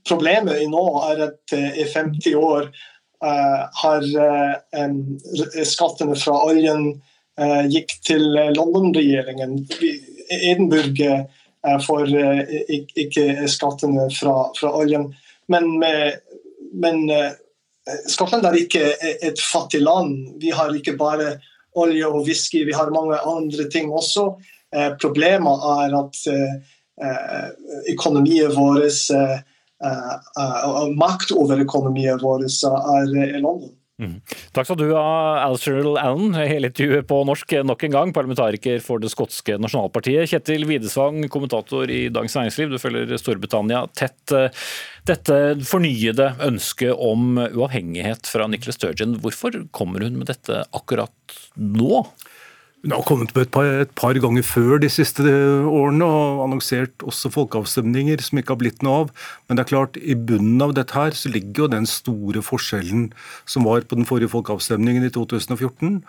[0.07, 2.67] Problemet nå er at i 50 år
[3.79, 4.05] har
[5.67, 6.91] skattene fra oljen
[7.71, 9.55] gikk til London-regjeringen.
[10.41, 11.23] Edinburgh
[11.67, 15.09] Eh, eh, ikke skattene fra, fra oljen.
[15.47, 16.19] Men, med,
[16.73, 17.31] men eh,
[18.09, 20.41] Skottland er ikke et fattig land.
[20.41, 21.39] Vi har ikke bare
[21.79, 24.33] olje og whisky, vi har mange andre ting også.
[25.01, 26.19] Problemet er at
[27.89, 28.83] økonomien vår,
[30.99, 33.73] makt over økonomien vår, er London.
[33.99, 34.21] Mm.
[34.55, 38.13] Takk skal du ha, Alistair Allen, hele intervjuet på norsk nok en gang.
[38.15, 40.29] Parlamentariker for det skotske nasjonalpartiet.
[40.31, 44.35] Kjetil Widesvang, kommentator i Dagens Næringsliv, du følger Storbritannia tett.
[45.09, 52.05] Dette fornyede ønsket om uavhengighet fra Nicholas Sturgeon, hvorfor kommer hun med dette akkurat nå?
[52.79, 55.23] Hun har kommet på et par, et par, ganger før de siste
[55.67, 59.11] årene og annonsert også folkeavstemninger som ikke har blitt noe av.
[59.47, 63.09] Men det er klart, i bunnen av dette her så ligger jo den store forskjellen
[63.43, 65.99] som var på den forrige folkeavstemningen i 2014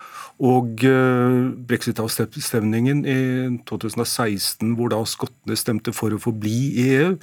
[0.47, 3.19] og uh, brexit-avstemningen i
[3.67, 7.15] 2016, hvor da skottene stemte for å forbli i EU,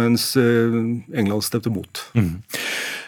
[0.00, 0.80] mens uh,
[1.12, 2.06] England stemte mot.
[2.16, 2.38] Mm.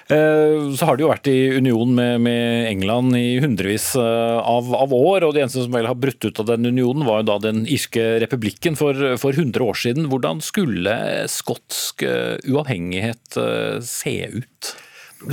[0.07, 4.69] Eh, så har de jo vært i union med, med England i hundrevis eh, av,
[4.79, 7.31] av, år, og de eneste som vel har brutt ut av den unionen, var jo
[7.33, 10.07] da den irske republikken for, for 100 år siden.
[10.13, 10.95] Hvordan skulle
[11.33, 13.41] skotsk eh, uavhengighet
[13.83, 14.77] se ut?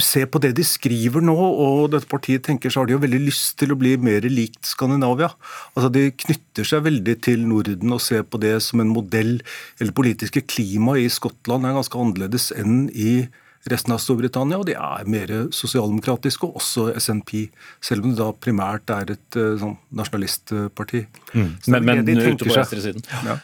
[0.02, 3.20] Se på det de skriver nå, og dette partiet tenker så har de jo veldig
[3.28, 5.30] lyst til å bli mer likt Skandinavia.
[5.76, 9.36] Altså De knytter seg veldig til Norden og ser på det som en modell.
[9.78, 13.28] Eller politiske klimaet i Skottland er ganske annerledes enn i
[13.72, 17.34] resten av Storbritannia, og de er mer sosialdemokratiske, og også SNP,
[17.84, 21.06] selv om det da primært er et uh, sånn nasjonalistparti.
[21.34, 21.50] Mm.
[21.72, 23.06] Men, men ute på venstresiden.
[23.24, 23.40] Ja.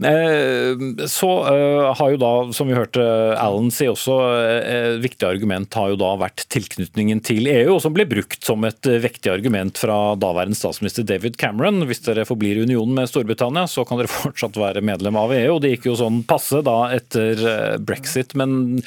[0.00, 3.02] Eh, så uh, har jo da, som vi hørte
[3.36, 7.92] Allen si også, et viktig argument har jo da vært tilknytningen til EU, og som
[7.96, 11.84] ble brukt som et vektig argument fra daværende statsminister David Cameron.
[11.90, 15.56] Hvis dere forblir i unionen med Storbritannia, så kan dere fortsatt være medlem av EU.
[15.58, 18.80] og Det gikk jo sånn passe da etter brexit, men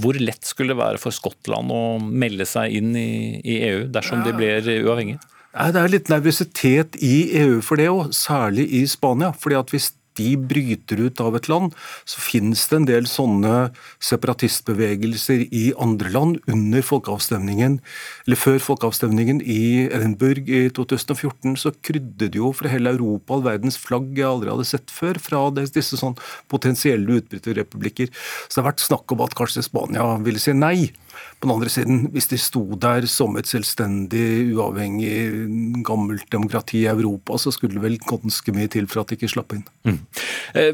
[0.00, 3.10] hvor lett skulle det være for Skottland å melde seg inn i,
[3.44, 5.20] i EU dersom de blir uavhengige?
[5.58, 9.32] Det er litt nervøsitet i EU for det òg, særlig i Spania.
[9.32, 11.74] fordi at hvis de bryter ut av et land,
[12.08, 13.70] så finnes det en del sånne
[14.04, 17.78] separatistbevegelser i andre land under folkeavstemningen,
[18.26, 23.46] eller før folkeavstemningen i Edinburgh i 2014, så krydde det jo fra hele Europa all
[23.46, 26.16] verdens flagg jeg aldri hadde sett før, fra disse sånn
[26.50, 28.10] potensielle utbryterrepublikker.
[28.46, 30.90] Så det har vært snakk om at kanskje Spania ville si nei.
[31.38, 35.12] På den andre siden, hvis de sto der som et selvstendig, uavhengig,
[35.86, 39.30] gammelt demokrati i Europa, så skulle det vel ganske mye til for at de ikke
[39.30, 39.62] slapp inn.
[39.86, 40.00] Mm.
[40.58, 40.72] Eh,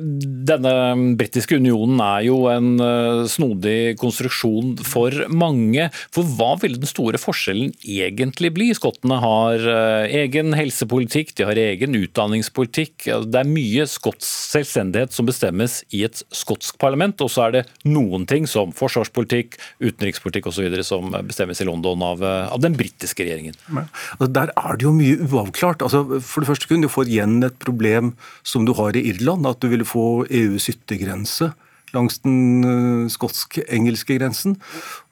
[0.48, 0.72] denne
[1.20, 5.90] britiske unionen er jo en eh, snodig konstruksjon for mange.
[6.14, 8.70] For hva ville den store forskjellen egentlig bli?
[8.76, 13.10] Skottene har eh, egen helsepolitikk, de har egen utdanningspolitikk.
[13.28, 14.24] Det er mye skotsk
[14.54, 19.58] selvstendighet som bestemmes i et skotsk parlament, og så er det noen ting som forsvarspolitikk,
[19.84, 20.66] utenrikspolitikk osv.
[20.82, 23.54] som bestemmes i London av, av den britiske regjeringen.
[23.70, 23.86] Ja.
[24.26, 25.82] Der er det jo mye uavklart.
[25.82, 29.46] Altså, for det første kunne du få igjen et problem som du har i Irland,
[29.46, 31.52] at du ville få EUs yttergrense
[31.94, 34.58] langs den uh, skotsk-engelske grensen.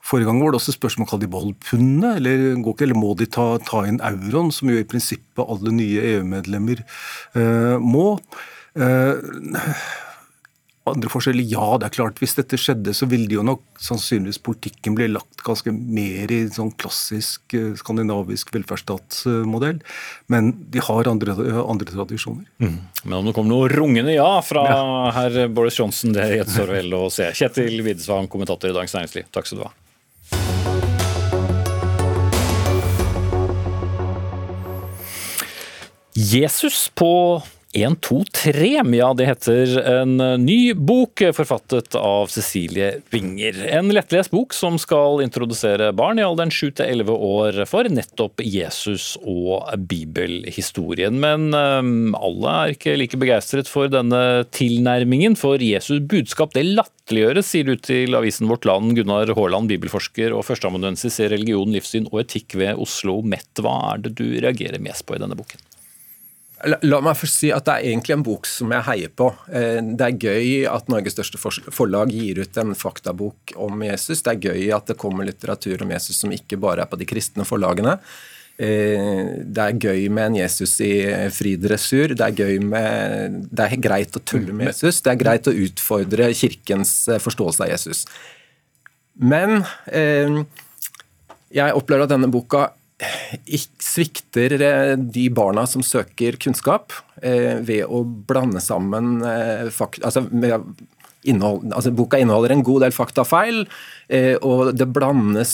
[0.03, 3.57] Forrige gang var det også spørsmål om de beholde pundet, eller, eller må de ta,
[3.63, 6.83] ta, inn euroen, som jo i prinsippet alle nye EU-medlemmer
[7.37, 8.17] uh, må.
[8.75, 9.15] Uh,
[10.89, 11.45] andre forskjeller?
[11.47, 12.19] Ja, det er klart.
[12.19, 16.41] Hvis dette skjedde, så ville det jo nok sannsynligvis politikken bli lagt ganske mer i
[16.51, 19.79] sånn klassisk eh, skandinavisk velferdsstatsmodell.
[20.33, 22.49] Men de har andre, andre tradisjoner.
[22.59, 22.77] Mm.
[23.05, 24.83] Men om det kommer noe rungende ja fra ja.
[25.15, 27.31] herr Boris Johnsen, det gjenstår vel å se.
[27.37, 29.73] Kjetil Widesvang, kommentator i Dagens Næringsliv, takk skal du ha.
[36.13, 37.41] Jesus på
[37.73, 38.81] 1, 2, 3.
[38.93, 43.57] Ja, det heter en ny bok forfattet av Cecilie Winger.
[43.65, 48.45] En lettlest bok som skal introdusere barn i alderen 7 til 11 år for nettopp
[48.45, 51.17] Jesus og bibelhistorien.
[51.17, 57.49] Men um, alle er ikke like begeistret for denne tilnærmingen, for Jesus' budskap det latterliggjøres,
[57.55, 62.21] sier du til avisen Vårt Land, Gunnar Haaland, bibelforsker og førsteamanuensis i religion, livssyn og
[62.27, 63.49] etikk ved Oslo MET.
[63.57, 65.72] Hva er det du reagerer mest på i denne boken?
[66.63, 69.25] La meg først si at det er egentlig en bok som jeg heier på.
[69.51, 71.39] Eh, det er gøy at Norges største
[71.75, 74.21] forlag gir ut en faktabok om Jesus.
[74.23, 77.07] Det er gøy at det kommer litteratur om Jesus som ikke bare er på de
[77.09, 77.97] kristne forlagene.
[78.55, 80.93] Eh, det er gøy med en Jesus i
[81.35, 82.15] fri dressur.
[82.15, 85.01] Det er, gøy med, det er greit å tulle med Jesus.
[85.03, 88.05] Det er greit å utfordre kirkens eh, forståelse av Jesus.
[89.19, 89.59] Men
[91.53, 92.69] jeg opplever at denne boka
[93.81, 100.03] svikter eh, de barna som søker kunnskap, eh, ved å blande sammen fakta fakt...
[100.03, 100.25] Altså,
[101.23, 103.61] innhold, altså, boka inneholder en god del faktafeil,
[104.43, 105.53] og det blandes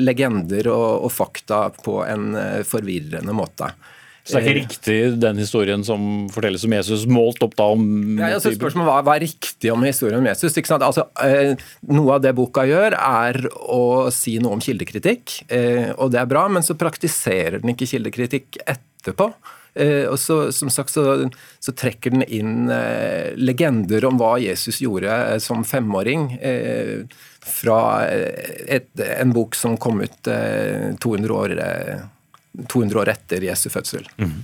[0.00, 2.34] legender og, og fakta på en
[2.66, 3.68] forvirrende måte.
[4.26, 7.84] Så det er ikke riktig den historien som fortelles om Jesus, målt opp da om
[8.18, 10.56] ja, altså Spørsmålet hva, hva er riktig om historien om Jesus?
[10.58, 10.82] ikke sant?
[10.82, 11.54] Altså, eh,
[11.94, 16.32] noe av det boka gjør, er å si noe om kildekritikk, eh, og det er
[16.32, 19.30] bra, men så praktiserer den ikke kildekritikk etterpå.
[19.76, 21.28] Eh, og så, som sagt, så,
[21.60, 26.28] så trekker den inn eh, legender om hva Jesus gjorde eh, som femåring.
[27.46, 31.52] fra et, en bok som kom ut 200 år
[32.64, 34.06] 200 år etter Jesu fødsel.
[34.20, 34.36] Mm.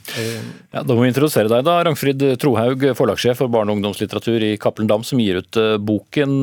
[0.72, 1.78] Ja, da må vi introdusere deg, da.
[1.86, 6.36] Rangfrid Trohaug, forlagssjef for barne- og ungdomslitteratur i Cappelen Dam, som gir ut boken.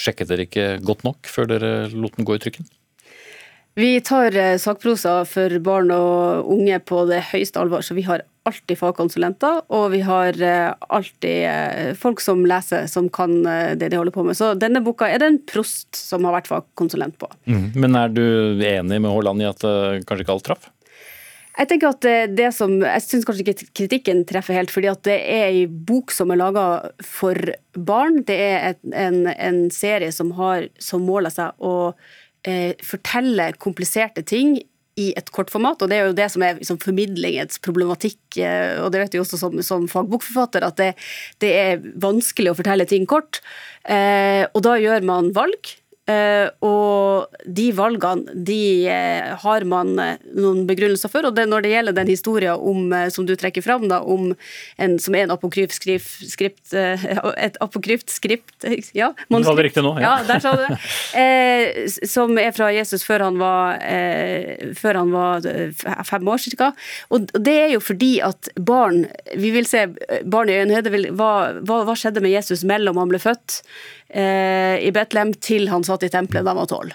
[0.00, 2.68] Sjekket dere ikke godt nok før dere lot den gå i trykken?
[3.74, 8.24] Vi tar eh, sakprosa for barn og unge på det høyeste alvor, så vi har
[8.44, 13.96] alltid fagkonsulenter, og vi har eh, alltid eh, folk som leser, som kan det de
[13.96, 14.36] holder på med.
[14.36, 17.30] Så denne boka er det en prost som har vært fagkonsulent på.
[17.48, 17.66] Mm.
[17.80, 18.22] Men er du
[18.60, 19.64] enig med Haaland i at
[20.04, 20.70] kanskje ikke alt traff?
[21.52, 25.18] Jeg tenker at det som, jeg syns kanskje ikke kritikken treffer helt, fordi at det
[25.20, 26.64] er ei bok som er laga
[27.04, 27.36] for
[27.76, 28.22] barn.
[28.28, 31.92] Det er en, en serie som har som mål av seg å
[32.48, 34.58] eh, forteller kompliserte ting
[35.00, 38.20] i et kortformat, og det er jo det som er liksom, formidlingens problematikk.
[38.36, 40.90] Eh, og det vet vi også som, som fagbokforfatter, at det,
[41.44, 43.40] det, er vanskelig å fortelle ting kort.
[43.88, 45.72] Eh, og da gjør man valg
[46.64, 51.26] og de valgene de uh, har man uh, noen begrunnelser for.
[51.28, 54.96] Og det, når det gjelder den historien om, som du trekker fram, da, om en,
[55.02, 55.86] som er en apokryft
[56.28, 58.66] skript Et apokryft skript
[58.98, 59.94] Ja, du sa det riktig nå.
[60.00, 60.78] Ja, ja der sa du det.
[62.14, 63.80] som er fra Jesus før han var,
[64.78, 65.46] før han var
[66.08, 66.70] fem år ca.
[67.14, 69.04] Og det er jo fordi at barn
[69.38, 69.86] Vi vil se
[70.24, 71.12] barn i øyenhøyde.
[71.16, 71.32] Hva,
[71.62, 73.62] hva, hva skjedde med Jesus mellom han ble født?
[74.12, 76.94] Eh, i Betlehem til han satt i tempelet da han var tolv.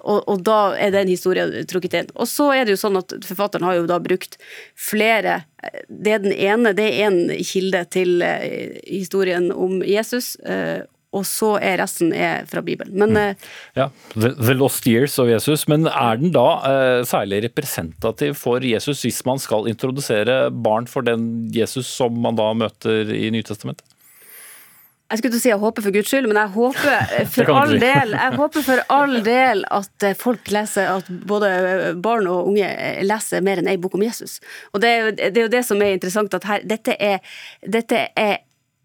[0.00, 2.12] Og, og, da er den historien trukket inn.
[2.16, 4.38] Og så er det jo sånn at Forfatteren har jo da brukt
[4.78, 5.42] flere
[5.88, 10.36] Det er den ene, det er en kilde til eh, historien om Jesus.
[10.46, 10.86] Eh,
[11.16, 12.92] og så er resten er fra Bibelen.
[13.00, 13.16] Men, mm.
[13.16, 13.46] Eh,
[13.80, 15.64] ja, The Lost Years of Jesus.
[15.70, 21.06] Men er den da eh, særlig representativ for Jesus hvis man skal introdusere barn for
[21.06, 23.86] den Jesus som man da møter i Nytestamentet?
[25.08, 27.70] Jeg skulle til å si jeg håper for guds skyld, men jeg håper for all
[27.80, 32.68] del jeg håper for all del at eh, folk leser, at både barn og unge
[33.08, 34.36] leser mer enn ei bok om Jesus.
[34.74, 37.24] Og Det er, det er jo det som er interessant, at her, dette er,
[37.64, 38.36] dette er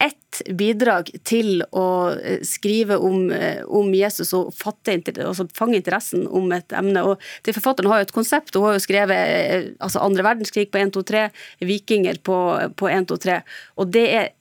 [0.04, 6.26] ett bidrag til å eh, skrive om, eh, om Jesus og fatte, altså fange interessen
[6.28, 7.04] om et emne.
[7.08, 8.56] Og til Forfatteren har jo et konsept.
[8.56, 11.26] Hun har jo skrevet altså andre verdenskrig på 1, 2, 3,
[11.68, 12.40] vikinger på,
[12.80, 13.38] på 1, 2, 3.
[13.80, 14.32] Og det er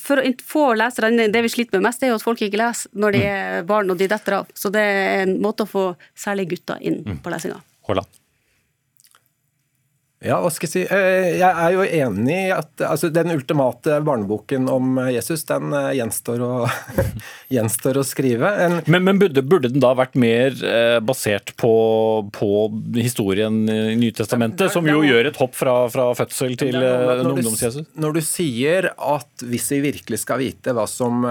[0.00, 2.92] for å få lesere Det vi sliter med mest, er jo at folk ikke leser
[2.96, 3.32] når de mm.
[3.32, 4.52] er barn og de detter av.
[4.54, 7.18] Så det er en måte å få særlig gutter inn mm.
[7.24, 7.58] på lesinga.
[7.88, 8.25] Holland.
[10.24, 10.82] Ja, hva skal jeg si.
[10.88, 15.90] Eh, jeg er jo enig i at altså, den ultimate barneboken om Jesus, den eh,
[15.98, 16.52] gjenstår å,
[17.52, 18.48] gjenstår å skrive.
[18.64, 21.72] En, men, men burde, burde, den da vært mer eh, basert på,
[22.32, 22.48] på,
[22.96, 27.92] historien i Nytestamentet, som jo gjør et hopp fra, fra fødsel til en ungdoms-Jesus?
[28.00, 31.28] Når du sier at hvis vi virkelig skal vite hva som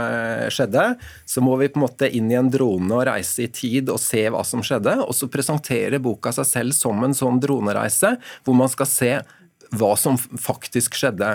[0.54, 0.86] skjedde,
[1.26, 3.98] så må vi på en måte inn i en drone og reise i tid og
[4.04, 8.14] se hva som skjedde, og så presenterer boka seg selv som en sånn dronereise,
[8.46, 9.12] hvor man skal se
[9.76, 11.30] hva som faktisk skjedde.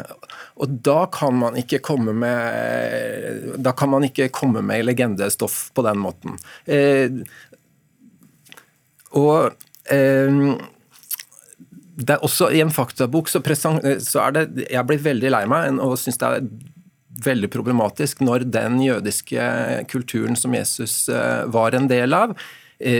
[0.61, 5.85] Og da kan man ikke komme med da kan man ikke komme med legendestoff på
[5.87, 6.39] den måten.
[6.65, 7.11] Eh,
[9.19, 9.51] og
[9.91, 10.43] eh,
[12.01, 15.81] det er også I en faktabok så, så er det Jeg blir veldig lei meg
[15.83, 16.47] og syns det er
[17.25, 19.43] veldig problematisk når den jødiske
[19.91, 22.33] kulturen som Jesus eh, var en del av,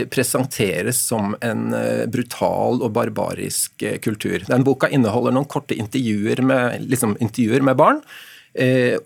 [0.05, 4.43] presenteres som en eh, brutal og barbarisk eh, kultur.
[4.45, 8.03] Den boka inneholder noen korte intervjuer med, liksom, intervjuer med barn.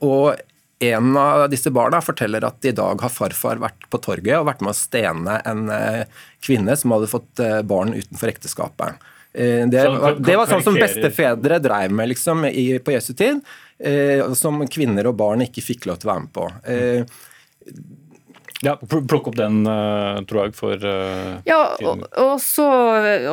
[0.01, 0.35] og
[0.79, 4.63] en av disse barna forteller at i dag har farfar vært på torget og vært
[4.65, 5.69] med å stene en
[6.43, 9.05] kvinne som hadde fått barn utenfor ekteskapet.
[9.31, 12.43] Det var, det var sånn som bestefedre dreiv med liksom,
[12.83, 13.39] på Jesu tid,
[14.35, 16.49] som kvinner og barn ikke fikk lov til å være med på.
[18.63, 22.67] Ja, Plukk opp den, uh, tror jeg, for uh, Ja, og, og, så,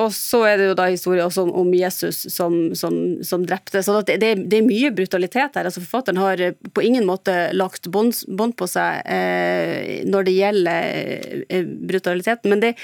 [0.01, 3.85] og, så, er det jo da historien om, Jesus som, som, som drepte.
[3.87, 5.68] Så det, det, det, er mye brutalitet her.
[5.68, 11.47] altså Forfatteren har eh, på ingen måte lagt bånd på seg eh, når det gjelder
[11.47, 12.51] eh, brutaliteten.
[12.51, 12.75] Men det,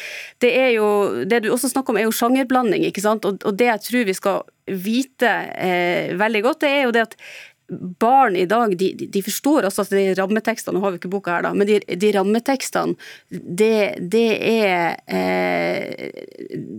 [0.45, 0.89] det, er jo
[1.29, 2.87] Det du også snakker om, er jo sjangerblanding.
[2.87, 3.27] ikke sant?
[3.29, 4.47] Og, og det jeg tror vi skal
[4.89, 7.19] vite eh, veldig godt, det er jo det at
[8.01, 11.35] barn i dag de, de forstår også at de rammetekstene Nå har vi ikke boka
[11.37, 12.97] her, da, men de, de rammetekstene,
[13.31, 16.11] det, det er eh,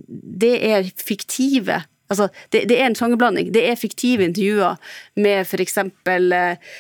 [0.09, 3.51] Det er fiktive Altså, det, det er en sjangerblanding.
[3.53, 4.79] Det er fiktive intervjuer
[5.21, 5.75] med f.eks.
[5.77, 6.71] Eh,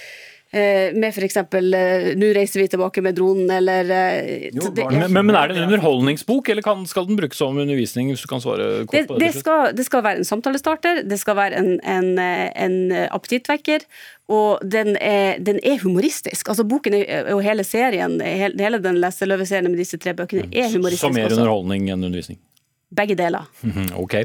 [0.51, 1.37] med f.eks.
[1.37, 5.59] Eh, 'Nå reiser vi tilbake med dronen', eller eh, jo, det, men, men, er det
[5.59, 8.09] en underholdningsbok, eller kan, skal den brukes som undervisning?
[8.09, 9.27] hvis du kan svare kort det, på det?
[9.27, 12.79] Det skal, det skal være en samtalestarter, det skal være en, en, en
[13.11, 13.85] appetittvekker,
[14.29, 16.49] og den er, den er, humoristisk.
[16.49, 21.05] Altså Boken er, og hele serien, hele den leseløveserien med disse tre bøkene er humoristisk.
[21.05, 22.41] Så mer underholdning enn undervisning?
[22.89, 23.45] Begge deler.
[23.95, 24.15] Ok.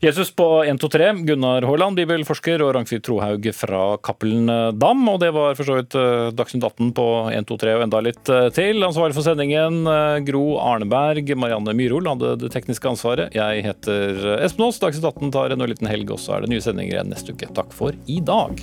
[0.00, 4.46] Jesus på 123, Gunnar Haaland, bibelforsker, og Ragnfrid Trohaug fra Cappelen
[4.78, 5.02] Dam.
[5.10, 8.46] Og det var for så vidt eh, Dagsnytt 18 på 123 og enda litt eh,
[8.54, 8.84] til.
[8.86, 13.34] Ansvarlig for sendingen eh, Gro Arneberg, Marianne Myrhol hadde det tekniske ansvaret.
[13.34, 14.78] Jeg heter Espen Aas.
[14.82, 17.50] Dagsnytt 18 tar en liten helg, og så er det nye sendinger igjen neste uke.
[17.56, 18.62] Takk for i dag.